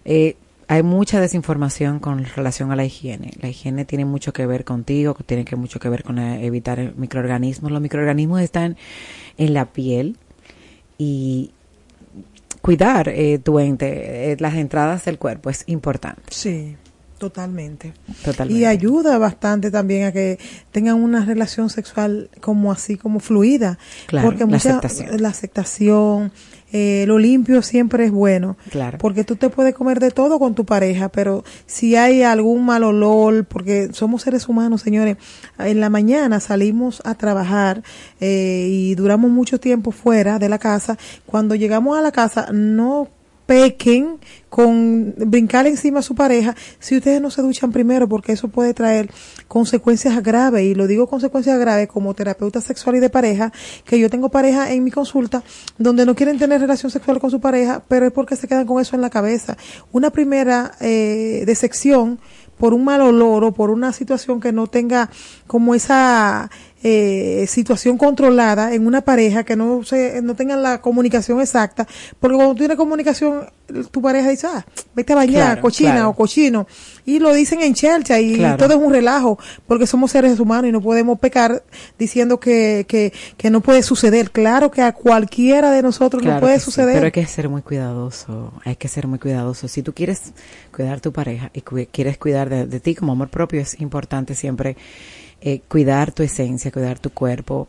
[0.05, 0.37] Eh,
[0.69, 3.33] hay mucha desinformación con relación a la higiene.
[3.41, 6.93] La higiene tiene mucho que ver contigo, tiene que mucho que ver con eh, evitar
[6.95, 7.69] microorganismos.
[7.69, 8.77] Los microorganismos están
[9.37, 10.15] en la piel
[10.97, 11.51] y
[12.61, 16.23] cuidar eh, tu ente, las entradas del cuerpo es importante.
[16.29, 16.77] Sí.
[17.29, 17.93] Totalmente.
[18.49, 20.39] Y ayuda bastante también a que
[20.71, 23.77] tengan una relación sexual como así, como fluida.
[24.23, 25.21] porque la aceptación.
[25.21, 26.31] La aceptación
[26.73, 28.57] eh, lo limpio siempre es bueno.
[28.71, 28.97] Claro.
[28.97, 32.83] Porque tú te puedes comer de todo con tu pareja, pero si hay algún mal
[32.83, 35.17] olor, porque somos seres humanos, señores,
[35.59, 37.83] en la mañana salimos a trabajar
[38.19, 40.97] eh, y duramos mucho tiempo fuera de la casa.
[41.25, 43.09] Cuando llegamos a la casa, no
[43.45, 48.49] pequen con brincar encima a su pareja si ustedes no se duchan primero porque eso
[48.49, 49.09] puede traer
[49.47, 53.51] consecuencias graves y lo digo consecuencias graves como terapeuta sexual y de pareja
[53.85, 55.43] que yo tengo pareja en mi consulta
[55.77, 58.81] donde no quieren tener relación sexual con su pareja pero es porque se quedan con
[58.81, 59.57] eso en la cabeza.
[59.91, 62.19] Una primera eh, decepción
[62.57, 65.09] por un mal olor o por una situación que no tenga
[65.47, 66.51] como esa
[66.83, 71.87] eh, situación controlada en una pareja que no se, no tengan la comunicación exacta,
[72.19, 73.47] porque cuando tú tienes comunicación,
[73.91, 74.65] tu pareja dice, ah,
[74.95, 76.67] vete a bañar, cochina o cochino,
[77.05, 80.71] y lo dicen en chelcha y todo es un relajo, porque somos seres humanos y
[80.71, 81.63] no podemos pecar
[81.99, 84.31] diciendo que, que, que no puede suceder.
[84.31, 86.95] Claro que a cualquiera de nosotros no puede suceder.
[86.95, 89.67] pero hay que ser muy cuidadoso, hay que ser muy cuidadoso.
[89.67, 90.33] Si tú quieres
[90.75, 94.77] cuidar tu pareja y quieres cuidar de, de ti como amor propio, es importante siempre
[95.41, 97.67] eh, cuidar tu esencia, cuidar tu cuerpo.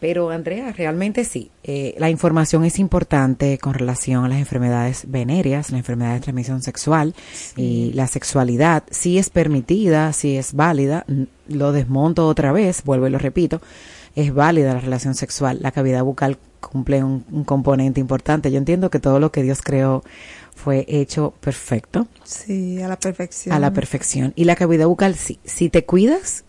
[0.00, 5.70] Pero Andrea, realmente sí, eh, la información es importante con relación a las enfermedades venéreas,
[5.70, 7.14] la enfermedad de transmisión sexual
[7.56, 8.82] y la sexualidad.
[8.90, 11.06] Sí es permitida, sí es válida,
[11.48, 13.62] lo desmonto otra vez, vuelvo y lo repito,
[14.14, 15.60] es válida la relación sexual.
[15.62, 18.50] La cavidad bucal cumple un, un componente importante.
[18.52, 20.02] Yo entiendo que todo lo que Dios creó
[20.54, 22.08] fue hecho perfecto.
[22.24, 23.54] Sí, a la perfección.
[23.54, 24.32] A la perfección.
[24.36, 26.44] Y la cavidad bucal, sí, si te cuidas,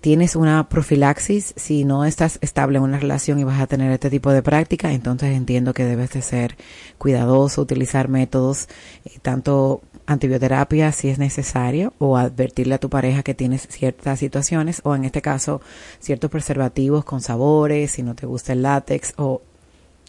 [0.00, 4.10] tienes una profilaxis, si no estás estable en una relación y vas a tener este
[4.10, 6.56] tipo de práctica, entonces entiendo que debes de ser
[6.98, 8.68] cuidadoso, utilizar métodos,
[9.04, 14.80] eh, tanto antibioterapia si es necesario, o advertirle a tu pareja que tienes ciertas situaciones,
[14.84, 15.60] o en este caso,
[15.98, 19.42] ciertos preservativos con sabores, si no te gusta el látex, o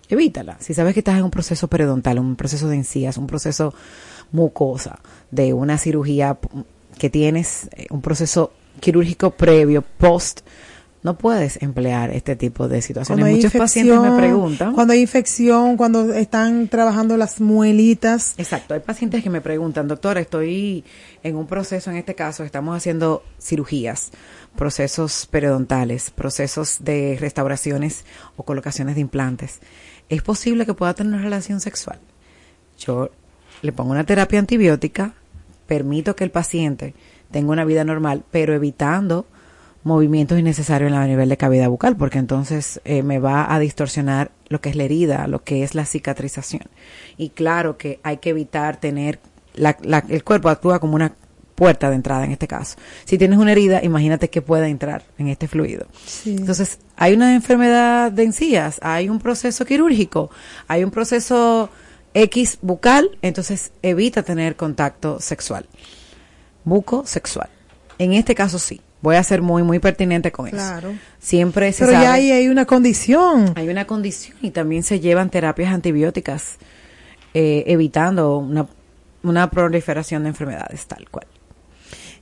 [0.07, 0.57] evítala.
[0.59, 3.73] Si sabes que estás en un proceso periodontal, un proceso de encías, un proceso
[4.31, 4.99] mucosa,
[5.31, 6.37] de una cirugía
[6.97, 10.41] que tienes, eh, un proceso quirúrgico previo, post,
[11.01, 13.35] no puedes emplear este tipo de situaciones.
[13.35, 14.73] Muchos pacientes me preguntan.
[14.73, 18.33] Cuando hay infección, cuando están trabajando las muelitas.
[18.37, 20.83] Exacto, hay pacientes que me preguntan, doctora, estoy
[21.23, 24.11] en un proceso, en este caso, estamos haciendo cirugías,
[24.57, 28.03] procesos periodontales, procesos de restauraciones
[28.35, 29.59] o colocaciones de implantes.
[30.09, 31.99] ¿Es posible que pueda tener una relación sexual?
[32.77, 33.09] Yo
[33.61, 35.13] le pongo una terapia antibiótica,
[35.65, 36.93] permito que el paciente
[37.31, 39.25] tengo una vida normal, pero evitando
[39.83, 44.61] movimientos innecesarios a nivel de cavidad bucal, porque entonces eh, me va a distorsionar lo
[44.61, 46.63] que es la herida, lo que es la cicatrización.
[47.17, 49.19] Y claro que hay que evitar tener,
[49.53, 49.77] la,
[50.09, 51.13] el cuerpo actúa como una
[51.55, 52.77] puerta de entrada en este caso.
[53.05, 55.87] Si tienes una herida, imagínate que puede entrar en este fluido.
[56.05, 56.35] Sí.
[56.37, 60.29] Entonces, hay una enfermedad de encías, hay un proceso quirúrgico,
[60.67, 61.69] hay un proceso
[62.13, 65.67] X bucal, entonces evita tener contacto sexual.
[66.69, 67.49] Buco sexual.
[67.97, 68.81] En este caso sí.
[69.01, 70.89] Voy a ser muy, muy pertinente con Claro.
[70.89, 70.99] eso.
[71.19, 73.53] Siempre se Pero ya ahí hay una condición.
[73.55, 76.57] hay una condición y también se llevan terapias antibióticas
[77.33, 78.67] eh, evitando una,
[79.23, 81.27] una proliferación de enfermedades tal cual.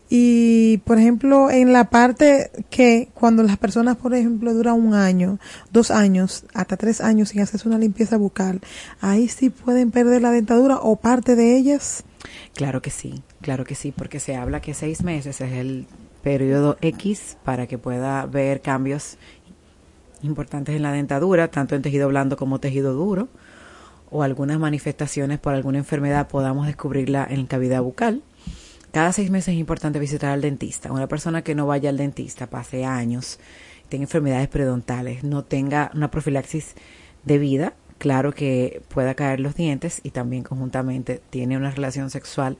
[0.09, 5.37] Y, por ejemplo, en la parte que cuando las personas, por ejemplo, duran un año,
[5.71, 8.61] dos años, hasta tres años sin hacerse una limpieza bucal,
[9.01, 12.03] ahí sí pueden perder la dentadura o parte de ellas.
[12.57, 15.85] Claro que sí, claro que sí, porque se habla que seis meses es el
[16.23, 19.19] periodo X para que pueda ver cambios
[20.23, 23.27] importantes en la dentadura, tanto en tejido blando como tejido duro,
[24.09, 28.23] o algunas manifestaciones por alguna enfermedad podamos descubrirla en cavidad bucal.
[28.91, 30.91] Cada seis meses es importante visitar al dentista.
[30.91, 33.39] Una persona que no vaya al dentista, pase años,
[33.87, 36.73] tenga enfermedades periodontales, no tenga una profilaxis
[37.23, 42.57] debida, claro que pueda caer los dientes y también conjuntamente tiene una relación sexual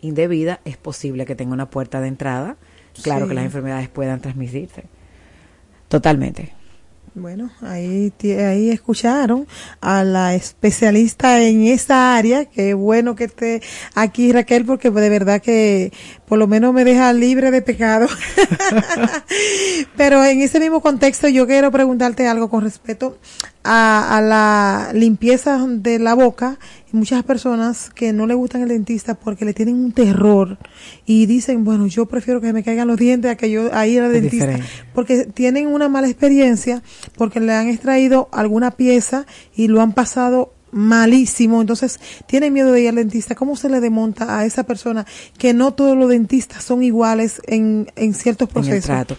[0.00, 2.56] indebida, es posible que tenga una puerta de entrada.
[3.02, 3.28] Claro Sí.
[3.30, 4.84] que las enfermedades puedan transmitirse.
[5.88, 6.52] Totalmente.
[7.14, 9.46] Bueno, ahí, ahí escucharon
[9.80, 12.44] a la especialista en esa área.
[12.44, 13.62] Qué bueno que esté
[13.94, 15.92] aquí Raquel, porque de verdad que
[16.28, 18.06] por lo menos me deja libre de pecado.
[19.96, 23.18] Pero en ese mismo contexto yo quiero preguntarte algo con respecto
[23.64, 26.58] a, a la limpieza de la boca.
[26.92, 30.56] Muchas personas que no le gustan el dentista porque le tienen un terror
[31.04, 34.00] y dicen, bueno, yo prefiero que me caigan los dientes a que yo a ir
[34.00, 34.70] al Es dentista diferente.
[34.94, 36.82] porque tienen una mala experiencia,
[37.16, 42.82] porque le han extraído alguna pieza y lo han pasado malísimo, entonces tienen miedo de
[42.82, 43.34] ir al dentista.
[43.34, 45.06] ¿Cómo se le demonta a esa persona
[45.38, 48.84] que no todos los dentistas son iguales en, en ciertos en el procesos?
[48.84, 49.16] trato.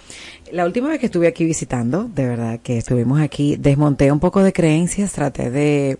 [0.51, 4.43] La última vez que estuve aquí visitando, de verdad que estuvimos aquí, desmonté un poco
[4.43, 5.97] de creencias, traté de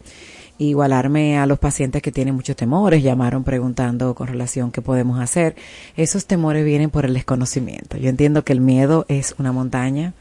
[0.58, 5.56] igualarme a los pacientes que tienen muchos temores, llamaron preguntando con relación qué podemos hacer.
[5.96, 7.98] Esos temores vienen por el desconocimiento.
[7.98, 10.14] Yo entiendo que el miedo es una montaña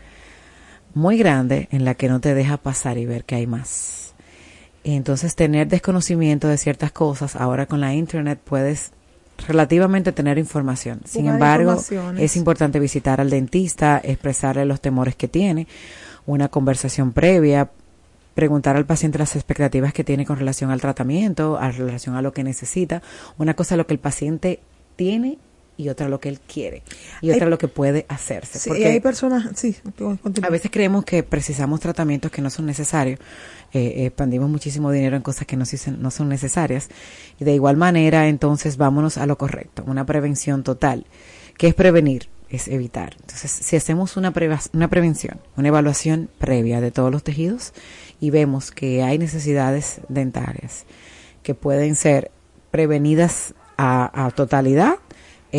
[0.95, 4.06] muy grande en la que no te deja pasar y ver que hay más.
[4.95, 8.93] Entonces, tener desconocimiento de ciertas cosas, ahora con la internet puedes
[9.49, 11.01] relativamente tener información.
[11.05, 11.82] Sin embargo,
[12.16, 15.66] es importante visitar al dentista, expresarle los temores que tiene,
[16.24, 17.68] una conversación previa,
[18.37, 22.32] preguntar al paciente las expectativas que tiene con relación al tratamiento, a relación a lo
[22.32, 23.03] que necesita.
[23.39, 24.61] Una cosa lo que el paciente
[24.95, 25.39] tiene
[25.79, 26.83] y otra lo que él quiere
[27.20, 28.59] y otra Hay- lo que puede hacerse.
[28.59, 29.77] Sí, Porque hay personas, sí,
[30.43, 33.18] a veces creemos que precisamos tratamientos que no son necesarios.
[33.72, 35.64] Eh, expandimos muchísimo dinero en cosas que no,
[35.99, 36.89] no son necesarias.
[37.39, 39.83] Y de igual manera, entonces, vámonos a lo correcto.
[39.87, 41.05] Una prevención total.
[41.59, 42.29] ¿Qué es prevenir?
[42.49, 43.14] Es evitar.
[43.20, 47.72] Entonces, si hacemos una, preva- una prevención, una evaluación previa de todos los tejidos
[48.20, 50.85] y vemos que hay necesidades dentarias
[51.43, 52.31] que pueden ser
[52.70, 54.95] prevenidas a, a totalidad,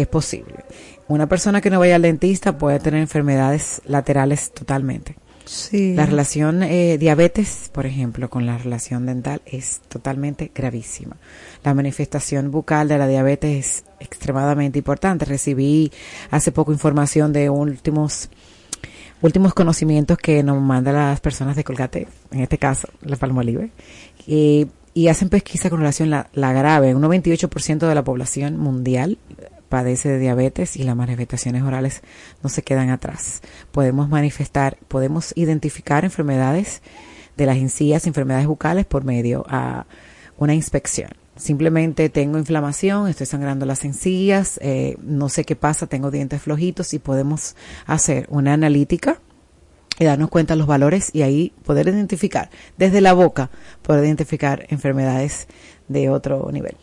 [0.02, 0.66] es posible.
[1.08, 5.16] Una persona que no vaya al dentista puede tener enfermedades laterales totalmente.
[5.46, 5.94] sí.
[5.94, 11.16] La relación eh, diabetes, por ejemplo, con la relación dental es totalmente gravísima.
[11.64, 15.26] La manifestación bucal de la diabetes es extremadamente importante.
[15.26, 15.92] Recibí
[16.32, 18.30] hace poco información de últimos
[19.22, 23.72] últimos conocimientos que nos mandan las personas de Colgate, en este caso la Palmolive,
[24.28, 26.94] y, y hacen pesquisa con relación a la, la grave.
[26.94, 29.18] Un 98% de la población mundial
[29.70, 32.02] padece de diabetes y las manifestaciones orales
[32.44, 33.42] no se quedan atrás.
[33.72, 36.82] Podemos manifestar, podemos identificar enfermedades
[37.36, 39.86] de las encías, enfermedades bucales por medio a
[40.38, 41.10] una inspección.
[41.36, 46.94] Simplemente tengo inflamación, estoy sangrando las encías, eh, no sé qué pasa, tengo dientes flojitos
[46.96, 47.56] y podemos
[47.86, 49.20] hacer una analítica
[50.00, 53.52] y darnos cuenta de los valores y ahí poder identificar desde la boca,
[53.84, 55.48] poder identificar enfermedades
[55.88, 56.76] de otro nivel.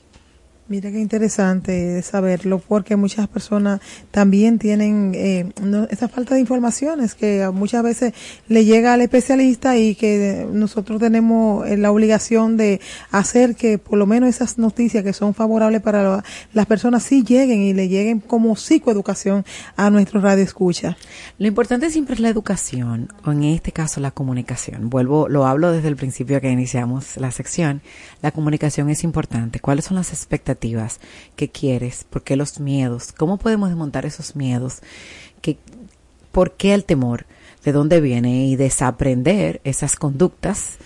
[0.67, 5.53] Mira qué interesante saberlo, porque muchas personas también tienen eh,
[5.91, 8.15] esa falta de informaciones que muchas veces
[8.49, 13.99] le llega al especialista y que nosotros tenemos eh, la obligación de hacer que por
[13.99, 17.89] lo menos esas noticias que son favorables para la- las personas sí lleguen y le
[17.89, 19.45] lleguen como psicoeducación
[19.77, 20.97] a nuestro radio escucha.
[21.37, 24.89] Lo importante siempre es la educación, o en este caso la comunicación.
[24.89, 27.83] Vuelvo, lo hablo desde el principio que iniciamos la sección.
[28.23, 29.61] La comunicación es importante.
[29.61, 30.54] ¿Cuáles son las expectativas
[31.37, 32.05] que quieres?
[32.09, 33.13] ¿Por qué los miedos?
[33.13, 34.79] ¿Cómo podemos desmontar esos miedos?
[35.41, 35.59] ¿Qué,
[36.33, 37.27] ¿Por qué el temor?
[37.65, 38.47] ¿De dónde viene?
[38.47, 40.77] Y desaprender esas conductas,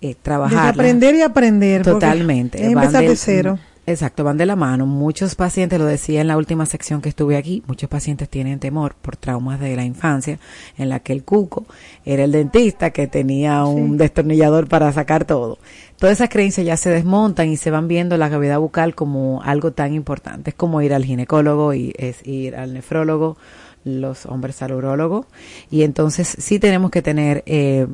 [0.00, 0.74] eh, trabajar.
[0.74, 1.82] aprender y aprender.
[1.82, 2.64] Totalmente.
[2.64, 3.58] Empezar de cero.
[3.90, 4.86] Exacto, van de la mano.
[4.86, 8.94] Muchos pacientes, lo decía en la última sección que estuve aquí, muchos pacientes tienen temor
[8.94, 10.38] por traumas de la infancia,
[10.78, 11.66] en la que el cuco
[12.04, 15.58] era el dentista que tenía un destornillador para sacar todo.
[15.98, 19.72] Todas esas creencias ya se desmontan y se van viendo la cavidad bucal como algo
[19.72, 20.50] tan importante.
[20.50, 23.36] Es como ir al ginecólogo y es ir al nefrólogo,
[23.84, 25.26] los hombres al urólogo.
[25.68, 27.88] Y entonces sí tenemos que tener eh,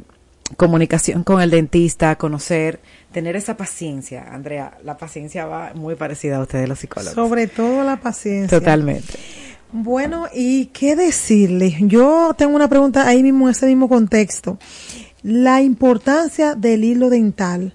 [0.57, 2.80] comunicación con el dentista, conocer
[3.16, 7.14] tener esa paciencia, Andrea, la paciencia va muy parecida a ustedes los psicólogos.
[7.14, 8.59] Sobre todo la paciencia.
[8.59, 9.14] Totalmente.
[9.72, 11.76] Bueno, ¿y qué decirle?
[11.80, 14.59] Yo tengo una pregunta ahí mismo en ese mismo contexto.
[15.22, 17.74] La importancia del hilo dental,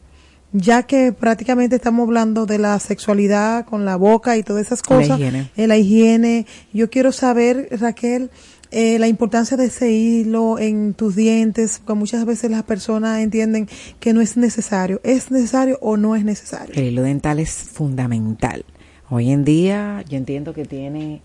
[0.54, 5.10] ya que prácticamente estamos hablando de la sexualidad con la boca y todas esas cosas.
[5.10, 5.52] La higiene.
[5.58, 6.46] Eh, la higiene.
[6.72, 8.30] Yo quiero saber, Raquel,
[8.72, 13.68] eh, la importancia de ese hilo en tus dientes, porque muchas veces las personas entienden
[14.00, 15.02] que no es necesario.
[15.04, 16.74] ¿Es necesario o no es necesario?
[16.76, 18.64] El hilo dental es fundamental.
[19.10, 21.22] Hoy en día yo entiendo que tiene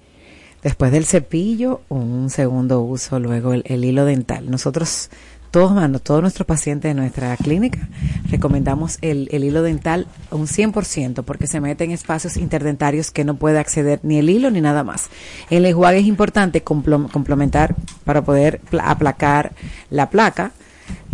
[0.63, 4.51] después del cepillo un segundo uso luego el, el hilo dental.
[4.51, 5.11] Nosotros
[5.51, 7.89] todos, todos nuestros pacientes de nuestra clínica
[8.31, 13.59] recomendamos el, hilo dental un 100% porque se mete en espacios interdentarios que no puede
[13.59, 15.09] acceder ni el hilo ni nada más.
[15.51, 17.75] El enjuague es importante complementar
[18.05, 19.53] para poder aplacar
[19.91, 20.53] la placa,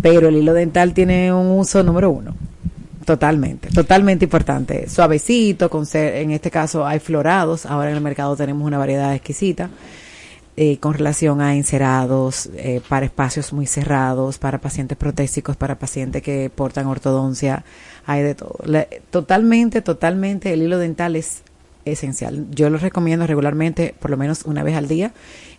[0.01, 2.35] pero el hilo dental tiene un uso número uno.
[3.05, 4.89] Totalmente, totalmente importante.
[4.89, 9.13] Suavecito, con ser, en este caso hay florados, ahora en el mercado tenemos una variedad
[9.13, 9.69] exquisita.
[10.55, 16.21] Eh, con relación a encerados, eh, para espacios muy cerrados, para pacientes protésicos, para pacientes
[16.21, 17.65] que portan ortodoncia,
[18.05, 18.59] hay de todo.
[19.09, 21.41] totalmente, totalmente el hilo dental es
[21.85, 22.45] esencial.
[22.51, 25.11] Yo lo recomiendo regularmente, por lo menos una vez al día,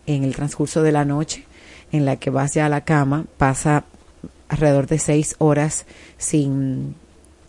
[0.06, 1.44] en el transcurso de la noche,
[1.90, 3.84] en la que vas ya a la cama, pasa
[4.48, 5.86] alrededor de seis horas
[6.18, 6.94] sin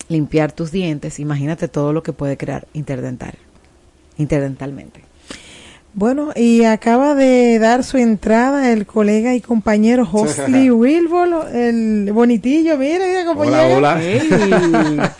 [0.07, 1.19] limpiar tus dientes.
[1.19, 3.35] Imagínate todo lo que puede crear interdental,
[4.17, 5.03] interdentalmente.
[5.97, 12.77] Bueno, y acaba de dar su entrada el colega y compañero Hosley Wilbol, el bonitillo,
[12.77, 13.77] mira compañero.
[13.77, 15.11] Hola, hola.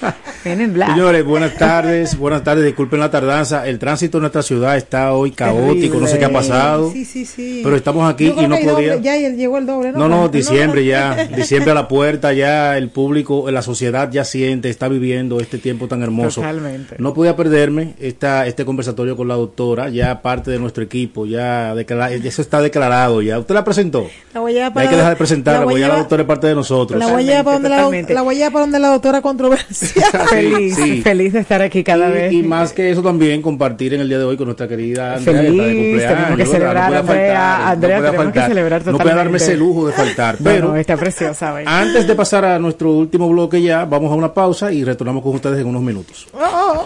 [0.44, 5.32] Señores, buenas tardes, buenas tardes, disculpen la tardanza, el tránsito en nuestra ciudad está hoy
[5.32, 6.92] caótico, no sé qué ha pasado.
[6.92, 7.62] Sí, sí, sí.
[7.64, 8.98] Pero estamos aquí y no podía.
[8.98, 10.00] ya llegó el doble, ¿no?
[10.00, 14.70] No, no, diciembre ya, diciembre a la puerta, ya el público, la sociedad ya siente,
[14.70, 16.42] está viviendo este tiempo tan hermoso.
[16.42, 16.98] Totalmente.
[17.00, 21.74] No podía perderme esta, este conversatorio con la doctora, ya parte de nuestro equipo, ya
[21.74, 23.40] eso está declarado ya.
[23.40, 24.08] ¿Usted la presentó?
[24.34, 27.00] La voy a Hay que dejar de presentar, la, la doctora es parte de nosotros.
[27.00, 30.06] La voy a para donde la, la, voy a para donde la doctora controversia.
[30.30, 32.34] feliz, feliz de estar aquí cada vez.
[32.34, 35.42] Y más que eso también compartir en el día de hoy con nuestra querida Andrea,
[35.42, 38.92] feliz, tenemos que celebrar, no Andrea, Andrea, no tenemos que celebrar totalmente.
[38.92, 41.56] No puede darme ese lujo de faltar, pero está preciosa.
[41.66, 45.36] Antes de pasar a nuestro último bloque ya, vamos a una pausa y retornamos con
[45.36, 46.28] ustedes en unos minutos.
[46.34, 46.86] Oh.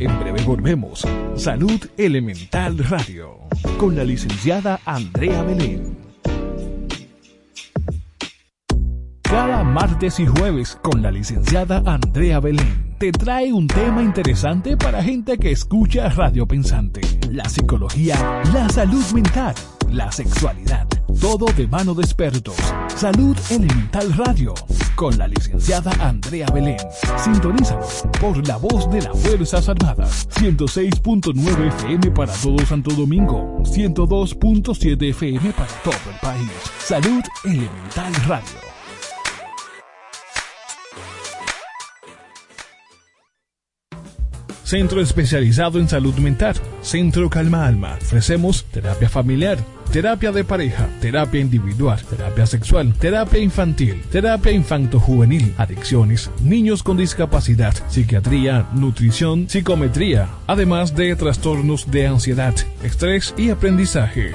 [0.00, 1.06] En breve volvemos.
[1.36, 3.40] Salud Elemental Radio
[3.76, 5.98] con la licenciada Andrea Belén.
[9.20, 15.02] Cada martes y jueves con la licenciada Andrea Belén te trae un tema interesante para
[15.02, 19.54] gente que escucha Radio Pensante, la psicología, la salud mental,
[19.90, 20.86] la sexualidad
[21.20, 22.54] todo de mano de expertos.
[22.96, 24.54] Salud Elemental Radio.
[24.94, 26.78] Con la licenciada Andrea Belén.
[27.22, 27.86] Sintonízalo
[28.20, 30.28] por la voz de las Fuerzas Armadas.
[30.30, 33.62] 106.9 FM para todo Santo Domingo.
[33.64, 36.50] 102.7 FM para todo el país.
[36.78, 38.70] Salud Elemental Radio.
[44.64, 46.54] Centro especializado en salud mental.
[46.80, 47.98] Centro Calma Alma.
[48.00, 49.58] Ofrecemos terapia familiar
[49.92, 57.74] terapia de pareja, terapia individual, terapia sexual, terapia infantil, terapia infanto-juvenil, adicciones, niños con discapacidad,
[57.88, 64.34] psiquiatría, nutrición, psicometría, además de trastornos de ansiedad, estrés y aprendizaje.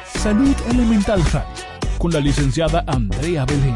[0.21, 1.49] Salud Elemental Radio,
[1.97, 3.75] con la licenciada Andrea Belén.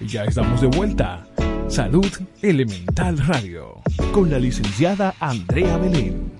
[0.00, 1.26] Ya estamos de vuelta.
[1.66, 2.06] Salud
[2.40, 3.82] Elemental Radio,
[4.12, 6.39] con la licenciada Andrea Belén.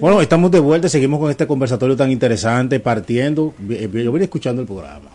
[0.00, 4.62] Bueno, estamos de vuelta, seguimos con este conversatorio tan interesante, partiendo, eh, yo vine escuchando
[4.62, 5.10] el programa,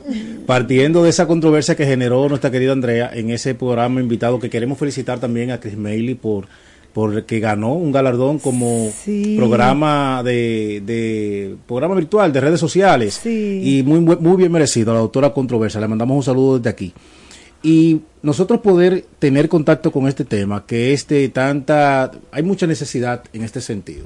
[0.45, 4.77] partiendo de esa controversia que generó nuestra querida Andrea en ese programa invitado, que queremos
[4.77, 6.47] felicitar también a Chris Mailey por
[6.93, 8.91] porque ganó un galardón como
[9.35, 15.33] programa de, programa virtual de redes sociales y muy muy bien merecido a la doctora
[15.33, 15.81] Controversia.
[15.81, 16.93] Le mandamos un saludo desde aquí.
[17.63, 23.41] Y nosotros poder tener contacto con este tema, que este tanta, hay mucha necesidad en
[23.41, 24.05] este sentido,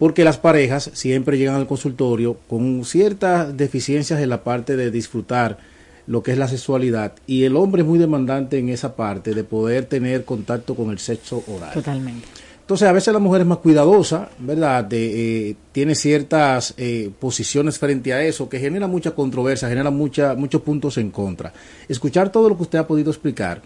[0.00, 5.58] porque las parejas siempre llegan al consultorio con ciertas deficiencias en la parte de disfrutar
[6.06, 9.44] lo que es la sexualidad y el hombre es muy demandante en esa parte de
[9.44, 11.74] poder tener contacto con el sexo oral.
[11.74, 12.26] Totalmente.
[12.62, 14.84] Entonces a veces la mujer es más cuidadosa, ¿verdad?
[14.84, 20.34] De, eh, tiene ciertas eh, posiciones frente a eso que genera mucha controversia, genera mucha,
[20.34, 21.52] muchos puntos en contra.
[21.88, 23.60] Escuchar todo lo que usted ha podido explicar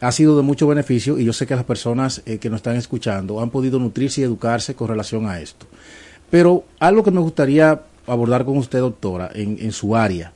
[0.00, 2.76] ha sido de mucho beneficio y yo sé que las personas eh, que nos están
[2.76, 5.66] escuchando han podido nutrirse y educarse con relación a esto.
[6.30, 10.32] Pero algo que me gustaría abordar con usted, doctora, en, en su área,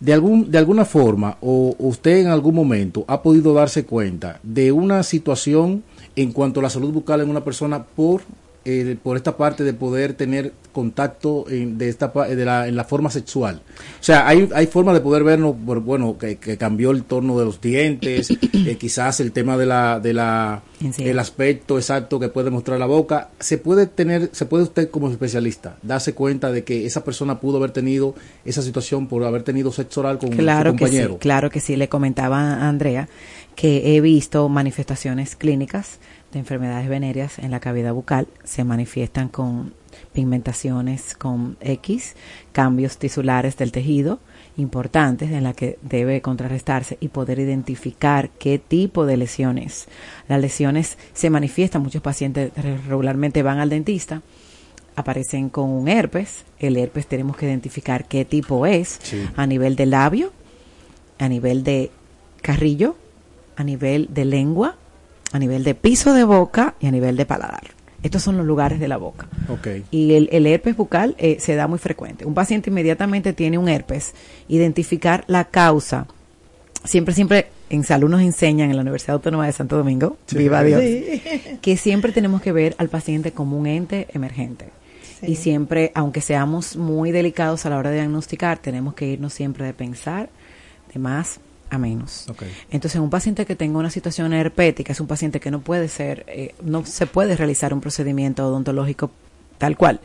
[0.00, 4.72] de, algún, de alguna forma o usted en algún momento ha podido darse cuenta de
[4.72, 5.82] una situación
[6.14, 8.22] en cuanto a la salud bucal en una persona por
[8.68, 12.82] eh, por esta parte de poder tener contacto en, de esta de la, en la
[12.82, 13.62] forma sexual.
[14.00, 17.60] O sea, hay, hay forma de poder vernos, bueno, que, cambió el tono de los
[17.60, 20.64] dientes, eh, quizás el tema de la, de la,
[20.98, 23.30] el aspecto exacto que puede mostrar la boca.
[23.38, 27.58] Se puede tener, se puede usted como especialista darse cuenta de que esa persona pudo
[27.58, 31.10] haber tenido esa situación por haber tenido sexo oral con claro un compañero.
[31.10, 33.08] Que sí, claro que sí, le comentaba a Andrea
[33.54, 35.98] que he visto manifestaciones clínicas
[36.32, 39.72] de enfermedades venéreas en la cavidad bucal se manifiestan con
[40.12, 42.14] pigmentaciones con X,
[42.52, 44.20] cambios tisulares del tejido
[44.56, 49.86] importantes en la que debe contrarrestarse y poder identificar qué tipo de lesiones.
[50.28, 52.52] Las lesiones se manifiestan, muchos pacientes
[52.86, 54.22] regularmente van al dentista,
[54.94, 58.98] aparecen con un herpes, el herpes tenemos que identificar qué tipo es
[59.36, 60.32] a nivel de labio,
[61.18, 61.90] a nivel de
[62.40, 62.96] carrillo,
[63.56, 64.76] a nivel de lengua,
[65.32, 67.76] a nivel de piso de boca y a nivel de paladar.
[68.02, 69.26] Estos son los lugares de la boca.
[69.90, 72.24] Y el, herpes bucal eh, se da muy frecuente.
[72.24, 74.14] Un paciente inmediatamente tiene un herpes.
[74.48, 76.06] Identificar la causa.
[76.84, 80.82] Siempre, siempre en salud nos enseñan en la Universidad Autónoma de Santo Domingo, viva Dios,
[81.60, 84.68] que siempre tenemos que ver al paciente como un ente emergente.
[85.22, 89.64] Y siempre, aunque seamos muy delicados a la hora de diagnosticar, tenemos que irnos siempre
[89.64, 90.28] de pensar
[90.92, 92.26] de más a menos.
[92.70, 96.24] Entonces, un paciente que tenga una situación herpética es un paciente que no puede ser,
[96.28, 99.10] eh, no se puede realizar un procedimiento odontológico
[99.58, 100.00] tal cual.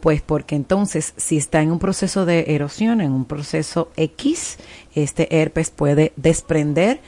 [0.00, 4.58] Pues porque entonces, si está en un proceso de erosión, en un proceso X,
[4.94, 7.00] este herpes puede desprender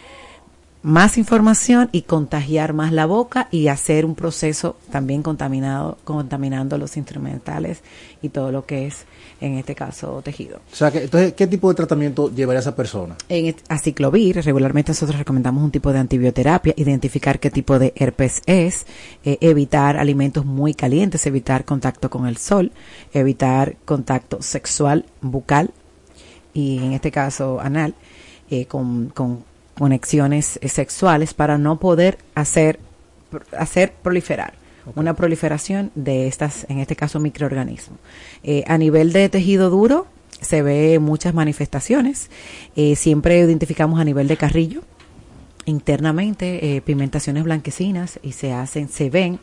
[0.82, 6.98] más información y contagiar más la boca y hacer un proceso también contaminado, contaminando los
[6.98, 7.82] instrumentales
[8.20, 9.06] y todo lo que es
[9.44, 10.60] en este caso tejido.
[10.72, 13.16] O sea, que, entonces, ¿qué tipo de tratamiento llevaría esa persona?
[13.28, 18.86] En aciclovir, regularmente nosotros recomendamos un tipo de antibioterapia, identificar qué tipo de herpes es,
[19.24, 22.72] eh, evitar alimentos muy calientes, evitar contacto con el sol,
[23.12, 25.70] evitar contacto sexual, bucal
[26.54, 27.94] y en este caso anal,
[28.50, 29.12] eh, con,
[29.76, 32.78] conexiones sexuales para no poder hacer,
[33.58, 34.63] hacer proliferar
[34.94, 37.98] una proliferación de estas, en este caso, microorganismos.
[38.42, 40.06] Eh, a nivel de tejido duro,
[40.40, 42.30] se ve muchas manifestaciones.
[42.76, 44.82] Eh, siempre identificamos a nivel de carrillo,
[45.64, 49.40] internamente, eh, pigmentaciones blanquecinas y se hacen, se ven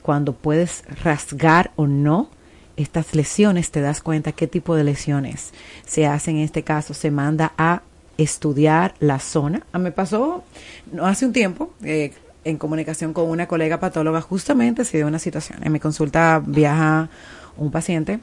[0.00, 2.30] cuando puedes rasgar o no
[2.76, 5.52] estas lesiones, te das cuenta qué tipo de lesiones
[5.84, 6.36] se hacen.
[6.36, 7.82] En este caso, se manda a
[8.18, 9.66] estudiar la zona.
[9.72, 10.44] Ah, me pasó
[10.92, 12.12] no hace un tiempo, eh,
[12.44, 15.60] en comunicación con una colega patóloga, justamente se dio una situación.
[15.62, 17.08] En mi consulta viaja
[17.56, 18.20] un paciente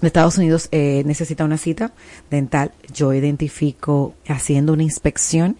[0.00, 1.92] de Estados Unidos, eh, necesita una cita
[2.30, 2.72] dental.
[2.92, 5.56] Yo identifico haciendo una inspección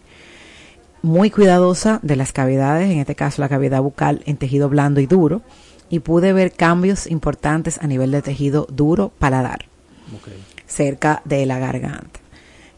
[1.03, 5.07] muy cuidadosa de las cavidades, en este caso la cavidad bucal en tejido blando y
[5.07, 5.43] duro,
[5.91, 9.67] y pude ver cambios importantes a nivel de tejido duro paladar,
[10.67, 12.21] cerca de la garganta.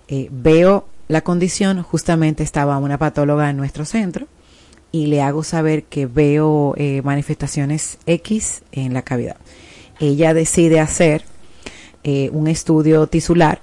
[0.08, 4.26] Eh, veo la condición, justamente estaba una patóloga en nuestro centro,
[4.94, 9.34] y le hago saber que veo eh, manifestaciones X en la cavidad.
[9.98, 11.24] Ella decide hacer
[12.04, 13.60] eh, un estudio tisular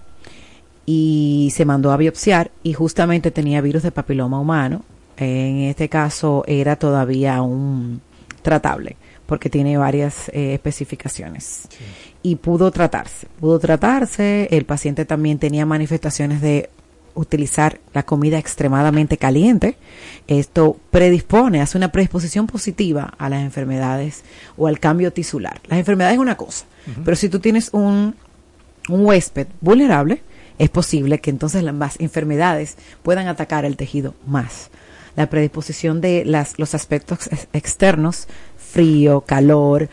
[0.86, 4.84] y se mandó a biopsiar y justamente tenía virus de papiloma humano.
[5.16, 8.02] En este caso era todavía un
[8.42, 11.70] tratable porque tiene varias eh, especificaciones.
[12.24, 16.70] Y pudo tratarse, pudo tratarse, el paciente también tenía manifestaciones de
[17.16, 19.78] utilizar la comida extremadamente caliente.
[20.28, 24.24] Esto predispone, hace una predisposición positiva a las enfermedades
[24.58, 25.62] o al cambio tisular.
[25.68, 26.66] Las enfermedades es una cosa,
[27.04, 28.16] pero si tú tienes un,
[28.90, 30.22] un huésped vulnerable,
[30.58, 34.70] es posible que entonces las enfermedades puedan atacar el tejido más.
[35.16, 39.90] La predisposición de las, los aspectos externos, frío, calor,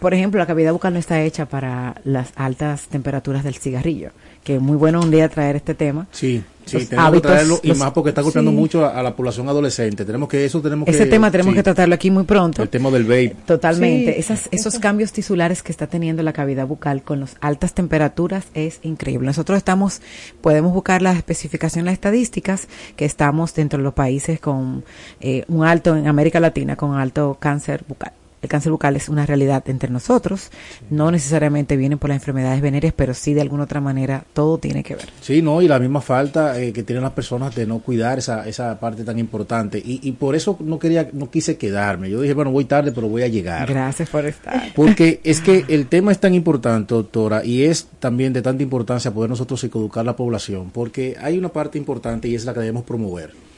[0.00, 4.12] por ejemplo, la cavidad bucal no está hecha para las altas temperaturas del cigarrillo,
[4.44, 6.06] que es muy bueno un día traer este tema.
[6.12, 10.04] Sí, sí, tenemos que traerlo y más porque está golpeando mucho a, la población adolescente.
[10.04, 12.62] Tenemos que eso tenemos Ese tema tenemos que tratarlo aquí muy pronto.
[12.62, 13.36] El tema del vape.
[13.46, 14.18] Totalmente.
[14.18, 18.80] Esas, esos cambios tisulares que está teniendo la cavidad bucal con las altas temperaturas es
[18.82, 19.26] increíble.
[19.26, 20.00] Nosotros estamos,
[20.40, 24.84] podemos buscar las especificaciones, las estadísticas, que estamos dentro de los países con
[25.20, 28.12] eh, un alto, en América Latina, con alto cáncer bucal
[28.42, 30.50] el cáncer bucal es una realidad entre nosotros.
[30.88, 34.82] No necesariamente vienen por las enfermedades venéreas, pero sí de alguna otra manera todo tiene
[34.82, 35.08] que ver.
[35.20, 38.48] Sí, no, y la misma falta eh, que tienen las personas de no cuidar esa,
[38.48, 39.78] esa parte tan importante.
[39.78, 42.10] Y, y por eso no quería, no quise quedarme.
[42.10, 43.68] Yo dije, bueno, voy tarde, pero voy a llegar.
[43.68, 44.72] Gracias por estar.
[44.74, 49.12] Porque es que el tema es tan importante, doctora, y es también de tanta importancia
[49.12, 52.60] poder nosotros psicoeducar a la población, porque hay una parte importante y es la que
[52.60, 53.49] debemos promover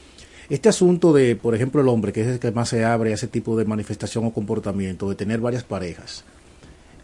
[0.53, 3.15] este asunto de, por ejemplo, el hombre, que es el que más se abre a
[3.15, 6.23] ese tipo de manifestación o comportamiento, de tener varias parejas,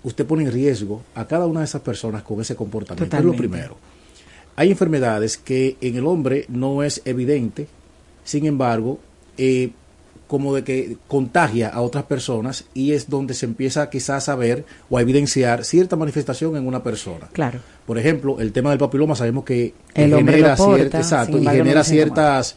[0.03, 3.17] usted pone en riesgo a cada una de esas personas con ese comportamiento.
[3.17, 3.75] Es lo primero.
[4.55, 7.67] Hay enfermedades que en el hombre no es evidente,
[8.23, 8.99] sin embargo,
[9.35, 9.71] eh,
[10.27, 14.63] como de que contagia a otras personas y es donde se empieza quizás a ver
[14.91, 17.29] o a evidenciar cierta manifestación en una persona.
[17.33, 17.61] Claro.
[17.87, 22.55] Por ejemplo, el tema del papiloma sabemos que el genera, exacto, y genera ciertas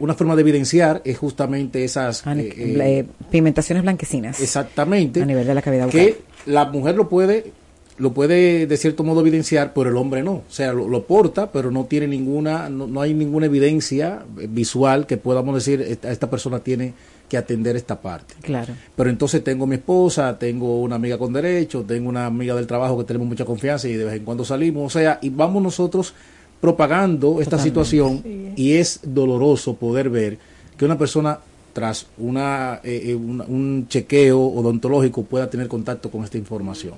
[0.00, 4.40] una forma de evidenciar es justamente esas ah, eh, eh, pigmentaciones blanquecinas.
[4.40, 5.22] Exactamente.
[5.22, 6.00] A nivel de la cavidad bucal.
[6.00, 7.52] Que la mujer lo puede
[7.98, 10.34] lo puede de cierto modo evidenciar, pero el hombre no.
[10.34, 15.54] O sea, lo, porta, pero no tiene ninguna, no, hay ninguna evidencia visual que podamos
[15.54, 16.94] decir, esta, esta, persona tiene
[17.28, 18.34] que atender esta parte.
[18.40, 18.74] Claro.
[18.96, 22.96] Pero entonces tengo mi esposa, tengo una amiga con derecho, tengo una amiga del trabajo
[22.98, 24.94] que tenemos mucha confianza y de vez en cuando salimos.
[24.94, 26.14] O sea, y vamos nosotros
[26.60, 28.22] propagando esta situación
[28.56, 30.38] y es doloroso poder ver
[30.76, 31.38] que una persona
[31.72, 36.94] tras una, eh, eh, un chequeo odontológico pueda tener contacto con esta información.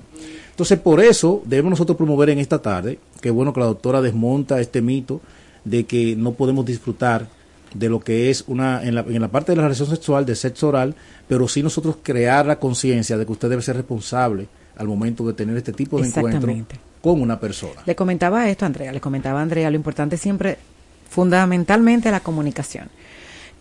[0.50, 4.61] Entonces, por eso debemos nosotros promover en esta tarde, que bueno que la doctora desmonta
[4.61, 5.20] este mito
[5.64, 7.28] de que no podemos disfrutar
[7.74, 10.34] de lo que es una, en la, en la parte de la relación sexual, de
[10.34, 10.94] sexo oral,
[11.28, 15.34] pero sí nosotros crear la conciencia de que usted debe ser responsable al momento de
[15.34, 16.54] tener este tipo de encuentro
[17.01, 17.82] con una persona.
[17.86, 20.59] Le comentaba esto, Andrea, le comentaba Andrea, lo importante siempre,
[21.09, 22.88] fundamentalmente, la comunicación.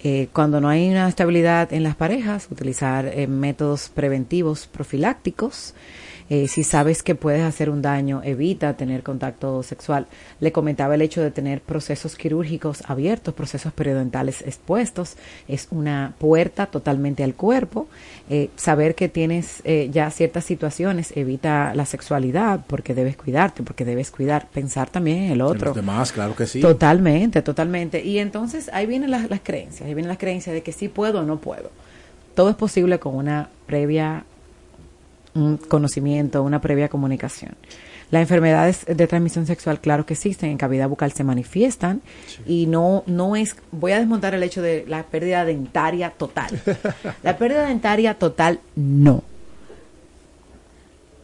[0.01, 5.73] Eh, cuando no hay una estabilidad en las parejas, utilizar eh, métodos preventivos profilácticos,
[6.29, 10.05] eh, si sabes que puedes hacer un daño, evita tener contacto sexual.
[10.39, 15.15] Le comentaba el hecho de tener procesos quirúrgicos abiertos, procesos periodontales expuestos,
[15.47, 17.87] es una puerta totalmente al cuerpo.
[18.29, 23.83] Eh, saber que tienes eh, ya ciertas situaciones evita la sexualidad porque debes cuidarte, porque
[23.83, 25.67] debes cuidar, pensar también en el otro.
[25.67, 26.61] los demás, claro que sí.
[26.61, 28.03] Totalmente, totalmente.
[28.03, 31.21] Y entonces ahí vienen las, las creencias, ahí vienen las creencias de que sí puedo
[31.21, 31.71] o no puedo.
[32.35, 34.25] Todo es posible con una previa
[35.35, 37.55] un conocimiento, una previa comunicación.
[38.11, 42.01] Las enfermedades de transmisión sexual, claro que existen, en cavidad bucal se manifiestan
[42.47, 46.49] y no, no es, voy a desmontar el hecho de la pérdida dentaria total.
[47.23, 49.23] la pérdida dentaria total, no.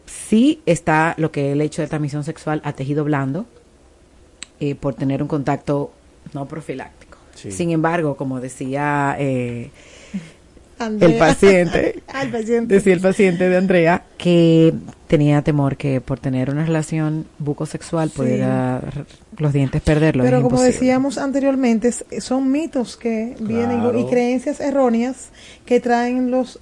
[0.06, 3.46] Sí está lo que el hecho de transmisión sexual a tejido blando
[4.60, 5.92] eh, por tener un contacto
[6.32, 7.18] no profiláctico.
[7.34, 9.70] Sin embargo, como decía eh,
[10.78, 12.74] el paciente, el paciente.
[12.74, 14.74] Decía el paciente de Andrea que
[15.06, 18.80] tenía temor que por tener una relación bucosexual pudiera
[19.38, 20.24] los dientes perderlo.
[20.24, 25.30] Pero como decíamos anteriormente, son mitos que vienen y creencias erróneas
[25.64, 26.58] que traen los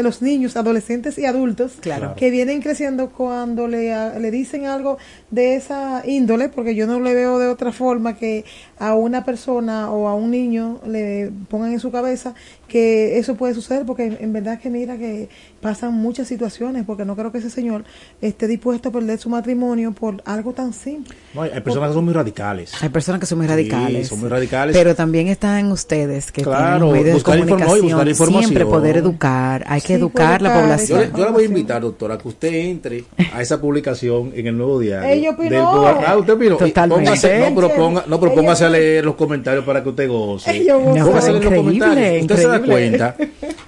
[0.00, 1.72] los niños, adolescentes y adultos
[2.16, 4.98] que vienen creciendo cuando le, le dicen algo
[5.30, 8.44] de esa índole, porque yo no le veo de otra forma que
[8.78, 12.34] a una persona o a un niño le pongan en su cabeza
[12.70, 15.28] que eso puede suceder, porque en verdad que mira que
[15.60, 17.84] pasan muchas situaciones, porque no creo que ese señor
[18.22, 21.16] esté dispuesto a perder su matrimonio por algo tan simple.
[21.34, 22.72] hay personas que son muy radicales.
[22.80, 24.08] Hay personas que son muy radicales.
[24.08, 24.76] son muy radicales.
[24.76, 29.94] Pero también están ustedes que claro, tienen medios de comunicación, siempre poder educar, hay que
[29.94, 31.10] educar la población.
[31.16, 34.56] Yo, la voy a invitar, doctora, a que usted entre a esa publicación en el
[34.56, 35.10] Nuevo Diario.
[35.10, 35.86] Ella opinó.
[35.86, 36.56] Ah, usted opinó.
[36.56, 37.50] Totalmente.
[37.50, 40.64] no, pero, ponga, no, pero póngase a leer los comentarios para que usted goce.
[40.70, 42.22] póngase a leer los comentarios.
[42.22, 43.16] Usted se da cuenta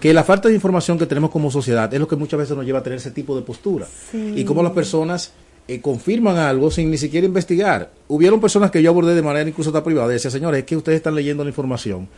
[0.01, 2.64] que la falta de información que tenemos como sociedad es lo que muchas veces nos
[2.64, 3.86] lleva a tener ese tipo de postura.
[4.12, 5.32] Y cómo las personas
[5.68, 7.90] eh, confirman algo sin ni siquiera investigar.
[8.09, 10.76] Hubieron personas que yo abordé de manera incluso hasta privada y decía, señores, es que
[10.76, 12.09] ustedes están leyendo la información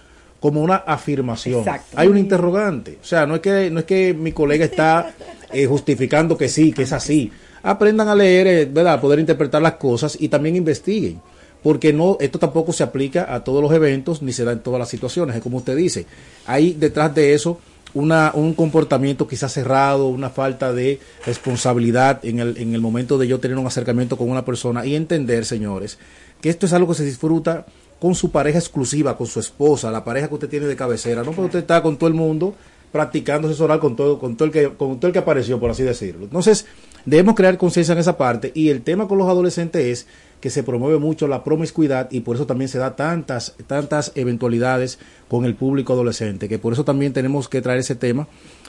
[0.40, 1.64] como una afirmación.
[1.94, 2.98] Hay un interrogante.
[3.00, 5.14] O sea, no es que, no es que mi colega está
[5.52, 7.30] eh, justificando que sí, que es así.
[7.62, 8.94] Aprendan a leer, eh, ¿verdad?
[8.94, 11.20] A poder interpretar las cosas y también investiguen.
[11.64, 14.78] Porque no, esto tampoco se aplica a todos los eventos ni se da en todas
[14.78, 15.34] las situaciones.
[15.34, 16.06] Es como usted dice.
[16.46, 17.58] Hay detrás de eso
[17.94, 23.26] una, un comportamiento quizás cerrado, una falta de responsabilidad en el, en el momento de
[23.26, 25.98] yo tener un acercamiento con una persona y entender, señores,
[26.40, 27.64] que esto es algo que se disfruta
[27.98, 31.30] con su pareja exclusiva, con su esposa, la pareja que usted tiene de cabecera, no
[31.30, 32.54] porque usted está con todo el mundo
[32.94, 35.82] practicando asesorar con todo, con todo el que, con todo el que apareció, por así
[35.82, 36.24] decirlo.
[36.24, 36.66] Entonces,
[37.04, 40.06] debemos crear conciencia en esa parte, y el tema con los adolescentes es
[40.44, 44.98] que se promueve mucho la promiscuidad y por eso también se da tantas, tantas eventualidades
[45.26, 48.28] con el público adolescente, que por eso también tenemos que traer ese tema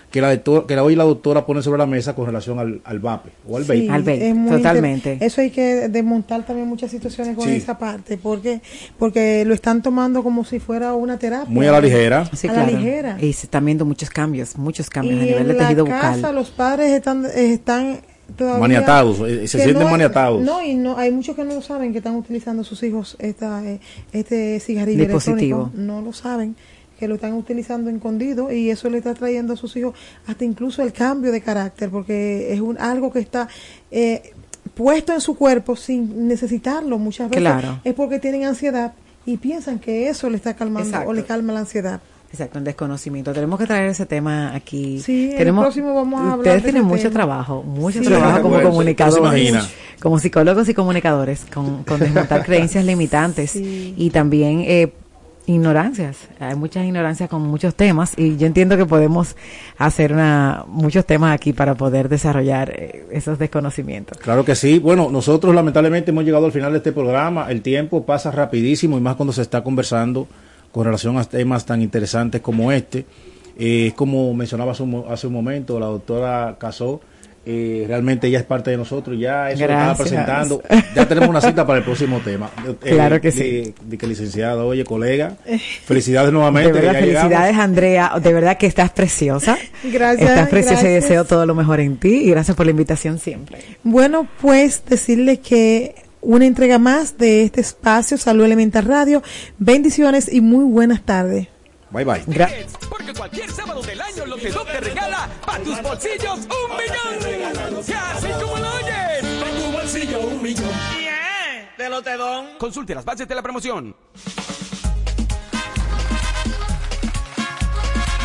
[0.09, 3.31] que la, que hoy la doctora pone sobre la mesa con relación al, al VAPE
[3.45, 3.89] o al vape.
[3.89, 5.17] al vape, totalmente.
[5.19, 8.61] Eso hay que desmontar también muchas situaciones con esa parte, porque
[8.97, 11.53] porque lo están tomando como si fuera una terapia.
[11.53, 12.23] Muy a la ligera.
[12.33, 13.17] Sí, a la ligera.
[13.19, 16.15] Y se están viendo muchos cambios, muchos cambios a nivel de tejido bucal.
[16.15, 17.99] En casa los padres están están
[18.35, 20.41] Todavía maniatados, eh, se sienten maniatados.
[20.41, 23.63] No, y no hay muchos que no lo saben que están utilizando sus hijos esta,
[23.63, 23.79] eh,
[24.11, 25.71] este cigarrillo electrónico.
[25.73, 26.55] No lo saben
[26.99, 29.95] que lo están utilizando escondido y eso le está trayendo a sus hijos
[30.27, 33.49] hasta incluso el cambio de carácter porque es un, algo que está
[33.91, 34.33] eh,
[34.73, 38.93] puesto en su cuerpo sin necesitarlo muchas veces es porque tienen ansiedad
[39.25, 41.99] y piensan que eso le está calmando o le calma la ansiedad.
[42.35, 43.31] Exacto, el desconocimiento.
[43.31, 44.99] Tenemos que traer ese tema aquí.
[44.99, 49.69] Sí, Tenemos, el próximo vamos a hablar Ustedes tienen mucho trabajo, mucho trabajo como comunicadores,
[50.01, 54.91] como psicólogos y comunicadores, con, con desmontar creencias limitantes y también eh,
[55.45, 56.27] ignorancias.
[56.41, 59.37] Hay muchas ignorancias con muchos temas y yo entiendo que podemos
[59.77, 64.17] hacer una, muchos temas aquí para poder desarrollar eh, esos desconocimientos.
[64.17, 64.79] Claro que sí.
[64.79, 67.49] Bueno, nosotros lamentablemente hemos llegado al final de este programa.
[67.49, 70.27] El tiempo pasa rapidísimo y más cuando se está conversando
[70.75, 73.05] con relación a temas tan interesantes como este.
[73.57, 76.99] Eh, es como mencionaba hace un, hace un momento la doctora Casó
[77.47, 80.63] eh, realmente ella es parte de nosotros, ya eso estaba presentando,
[80.95, 82.49] ya tenemos una cita para el próximo tema.
[82.83, 83.73] Eh, claro que sí.
[83.81, 85.37] De, que licenciado, oye colega,
[85.85, 86.73] felicidades nuevamente.
[86.73, 89.57] De verdad, felicidades Andrea, de verdad que estás preciosa.
[89.83, 90.29] Gracias.
[90.29, 93.59] Estás preciosa y deseo todo lo mejor en ti y gracias por la invitación siempre.
[93.83, 95.95] Bueno, pues decirle que
[96.25, 99.21] una entrega más de este espacio, Salud Elemental Radio,
[99.57, 101.47] bendiciones y muy buenas tardes.
[101.91, 102.23] Bye bye.
[102.89, 107.45] Porque cualquier sábado del año Lotedom te regala para tus bolsillos un millón.
[108.11, 109.25] Así como lo oyes.
[109.39, 110.69] Para tu bolsillo un millón.
[110.99, 112.57] Yeah, de Lotedom.
[112.57, 113.95] Consulte las bases de la promoción.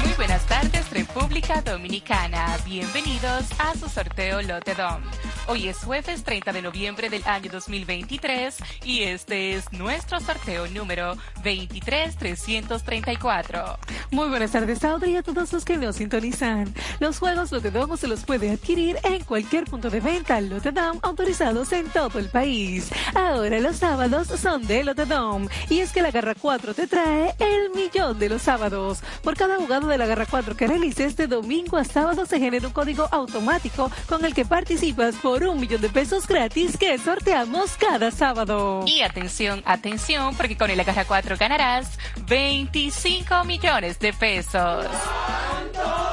[0.03, 2.57] Muy buenas tardes, República Dominicana.
[2.65, 5.03] Bienvenidos a su sorteo Lotedom.
[5.51, 11.17] Hoy es jueves 30 de noviembre del año 2023 y este es nuestro sorteo número
[11.43, 13.79] 23334.
[14.13, 16.73] Muy buenas tardes, Audrey, a todos los que nos sintonizan.
[17.01, 21.89] Los juegos Lotedom se los puede adquirir en cualquier punto de venta Lotedom autorizados en
[21.89, 22.89] todo el país.
[23.17, 27.71] Ahora los sábados son de Lotedom y es que la Garra 4 te trae el
[27.75, 29.01] millón de los sábados.
[29.25, 32.69] Por cada jugada de la Garra 4 que realices de domingo a sábado se genera
[32.69, 37.76] un código automático con el que participas por un millón de pesos gratis que sorteamos
[37.76, 38.84] cada sábado.
[38.86, 44.86] Y atención, atención, porque con el Caja 4 ganarás 25 millones de pesos.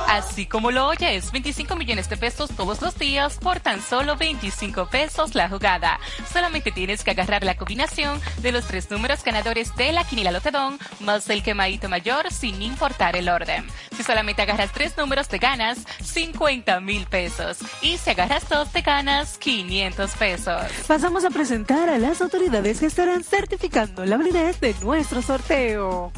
[0.07, 4.88] Así como lo oyes, 25 millones de pesos todos los días por tan solo 25
[4.88, 5.99] pesos la jugada.
[6.32, 10.80] Solamente tienes que agarrar la combinación de los tres números ganadores de la quinila Lotedón
[11.01, 13.67] más el quemadito mayor sin importar el orden.
[13.95, 17.57] Si solamente agarras tres números te ganas 50 mil pesos.
[17.82, 20.61] Y si agarras dos te ganas 500 pesos.
[20.88, 26.11] Pasamos a presentar a las autoridades que estarán certificando la validez de nuestro sorteo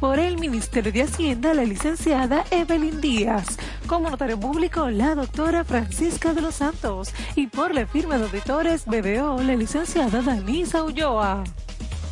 [0.00, 6.32] por el Ministerio de Hacienda la licenciada Evelyn Díaz, como notario público la doctora Francisca
[6.34, 11.44] de los Santos y por la firma de auditores BBO la licenciada Danisa Ulloa.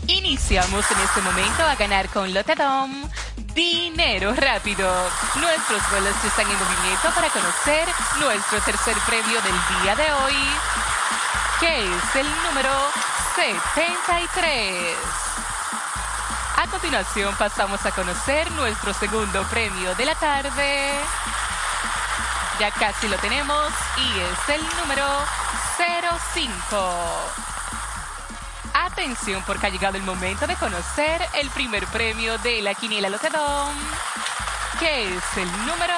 [0.08, 3.08] Iniciamos en este momento a ganar con Lotedom
[3.54, 4.86] dinero rápido.
[5.36, 7.88] Nuestros vuelos están en movimiento para conocer
[8.20, 10.36] nuestro tercer premio del día de hoy,
[11.58, 12.70] que es el número
[13.34, 14.96] 73.
[16.56, 20.92] A continuación pasamos a conocer nuestro segundo premio de la tarde.
[22.60, 25.06] Ya casi lo tenemos y es el número
[26.34, 27.55] 05.
[28.96, 33.74] Atención porque ha llegado el momento de conocer el primer premio de la Quiniela Lotedom,
[34.80, 35.92] que es el número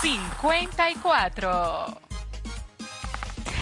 [0.00, 1.98] 54.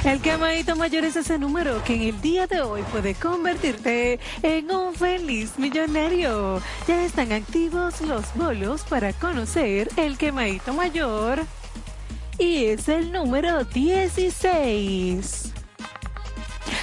[0.04, 4.70] El quemadito mayor es ese número que en el día de hoy puede convertirte en
[4.70, 6.60] un feliz millonario.
[6.86, 11.40] Ya están activos los bolos para conocer el quemadito mayor.
[12.38, 15.53] Y es el número 16.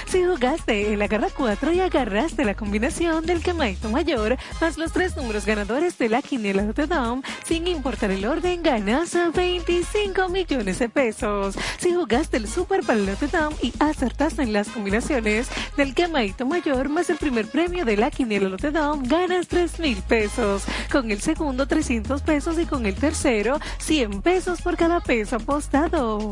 [0.06, 4.92] Si jugaste en la garra 4 y agarraste la combinación del quemadito mayor más los
[4.92, 10.78] tres números ganadores de la quiniela de Dom, sin importar el orden, ganas 25 millones
[10.78, 11.56] de pesos.
[11.78, 17.10] Si jugaste el Super Palote Dom y acertaste en las combinaciones del quemadito mayor más
[17.10, 20.64] el primer premio de la quiniela Lote Dom, ganas 3 mil pesos.
[20.90, 26.30] Con el segundo 300 pesos y con el tercero 100 pesos por cada peso apostado.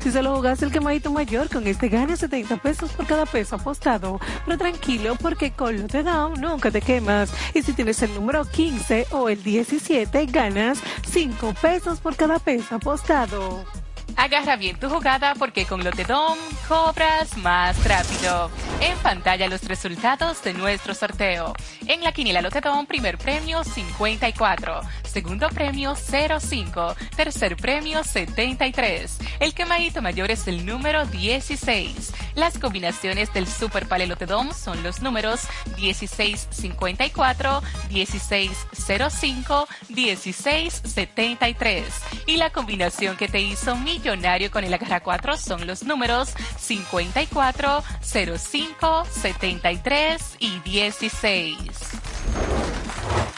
[0.00, 4.20] Si solo jugaste el quemadito mayor, con este ganas 70 pesos por cada peso apostado.
[4.44, 7.32] Pero tranquilo, porque con lo te da nunca te quemas.
[7.54, 12.76] Y si tienes el número 15 o el 17, ganas 5 pesos por cada peso
[12.76, 13.81] apostado.
[14.16, 16.38] Agarra bien tu jugada porque con Lotedom
[16.68, 18.50] cobras más rápido.
[18.80, 21.54] En pantalla los resultados de nuestro sorteo.
[21.86, 29.18] En la quiniela Lotedom, primer premio 54, segundo premio 05, tercer premio 73.
[29.40, 32.12] El quemadito mayor es el número 16.
[32.34, 35.40] Las combinaciones del Super Pale Lotedom son los números
[35.76, 41.84] 1654, 1605, 1673.
[42.26, 46.34] Y la combinación que te hizo mi millonario con el agarra 4 son los números
[46.58, 51.56] 54, 05, 73 y 16.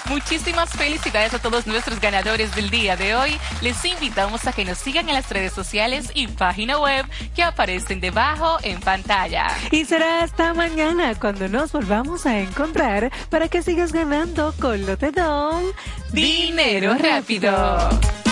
[0.09, 3.37] Muchísimas felicidades a todos nuestros ganadores del día de hoy.
[3.63, 8.01] Les invitamos a que nos sigan en las redes sociales y página web que aparecen
[8.01, 9.49] debajo en pantalla.
[9.71, 15.65] Y será hasta mañana cuando nos volvamos a encontrar para que sigas ganando con Lotedón.
[16.13, 18.24] Dinero rápido.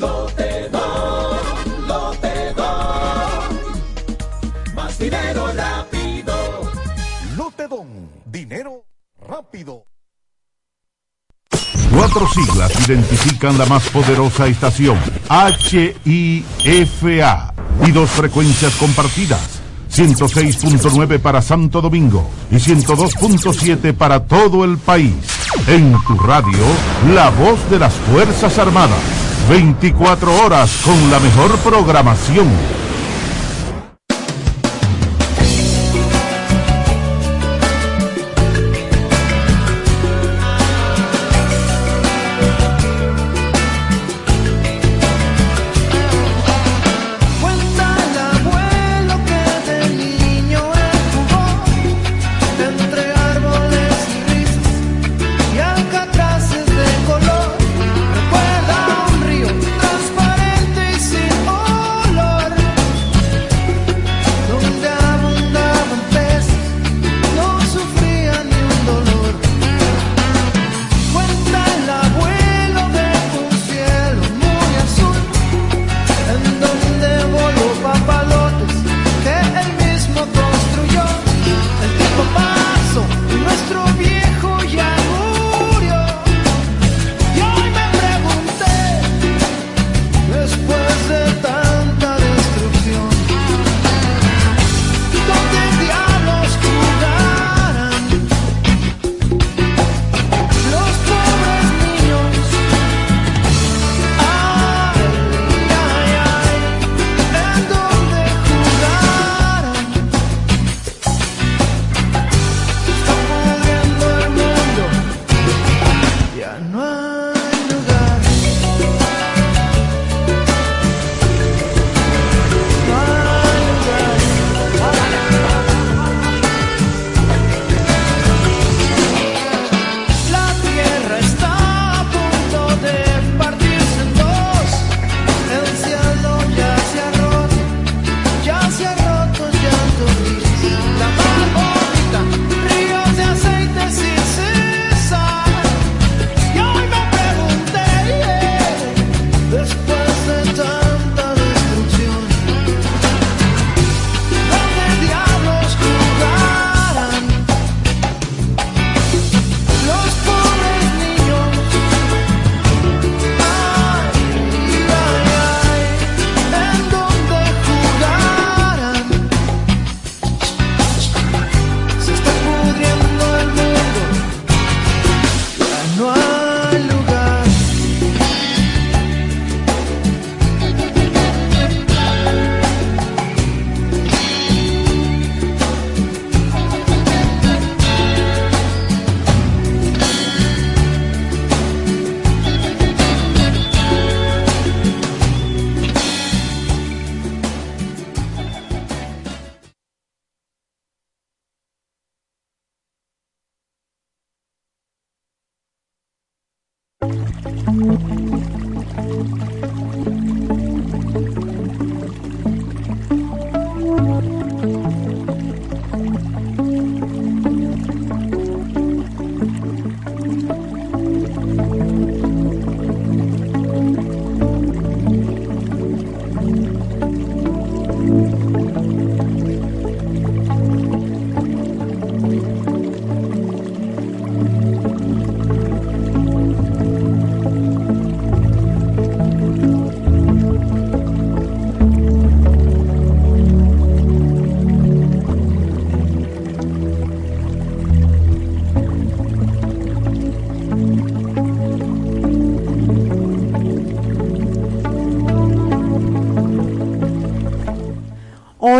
[0.00, 1.38] Lotedón,
[1.88, 3.58] Lotedón,
[4.74, 6.70] más dinero rápido.
[7.36, 8.84] Lotedón, dinero
[9.26, 9.86] rápido.
[11.92, 14.98] Cuatro siglas identifican la más poderosa estación,
[15.64, 19.58] HIFA, y dos frecuencias compartidas.
[19.92, 25.14] 106.9 para Santo Domingo y 102.7 para todo el país.
[25.66, 26.62] En tu radio,
[27.14, 29.27] la voz de las Fuerzas Armadas.
[29.48, 32.48] 24 horas con la mejor programación.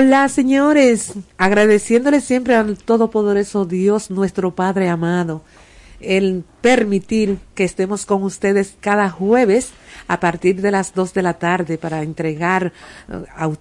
[0.08, 5.42] Hola, señores, agradeciéndole siempre al Todopoderoso Dios, nuestro Padre amado,
[6.00, 9.68] el permitir que estemos con ustedes cada jueves
[10.06, 12.72] a partir de las 2 de la tarde para entregar
[13.10, 13.54] uh,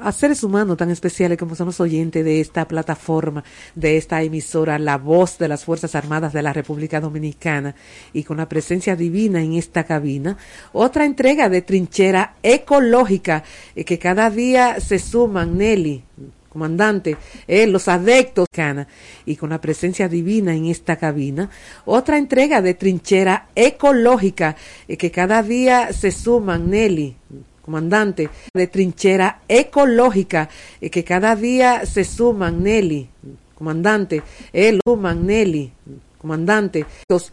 [0.00, 3.42] a, seres humanos tan especiales como son los oyentes de esta plataforma,
[3.74, 7.74] de esta emisora, la voz de las Fuerzas Armadas de la República Dominicana
[8.12, 10.36] y con la presencia divina en esta cabina,
[10.72, 13.42] otra entrega de trinchera ecológica
[13.74, 16.02] eh, que cada día se suman, Nelly,
[16.48, 18.86] comandante, eh, los adeptos Cana,
[19.26, 21.50] y con la presencia divina en esta cabina,
[21.84, 24.56] otra entrega de trinchera ecológica
[24.88, 27.16] eh, que cada día se suman, Nelly,
[27.66, 30.48] comandante, de trinchera ecológica,
[30.80, 33.08] eh, que cada día se suman, Nelly,
[33.56, 35.72] comandante, el Nelly,
[36.16, 37.32] comandante, los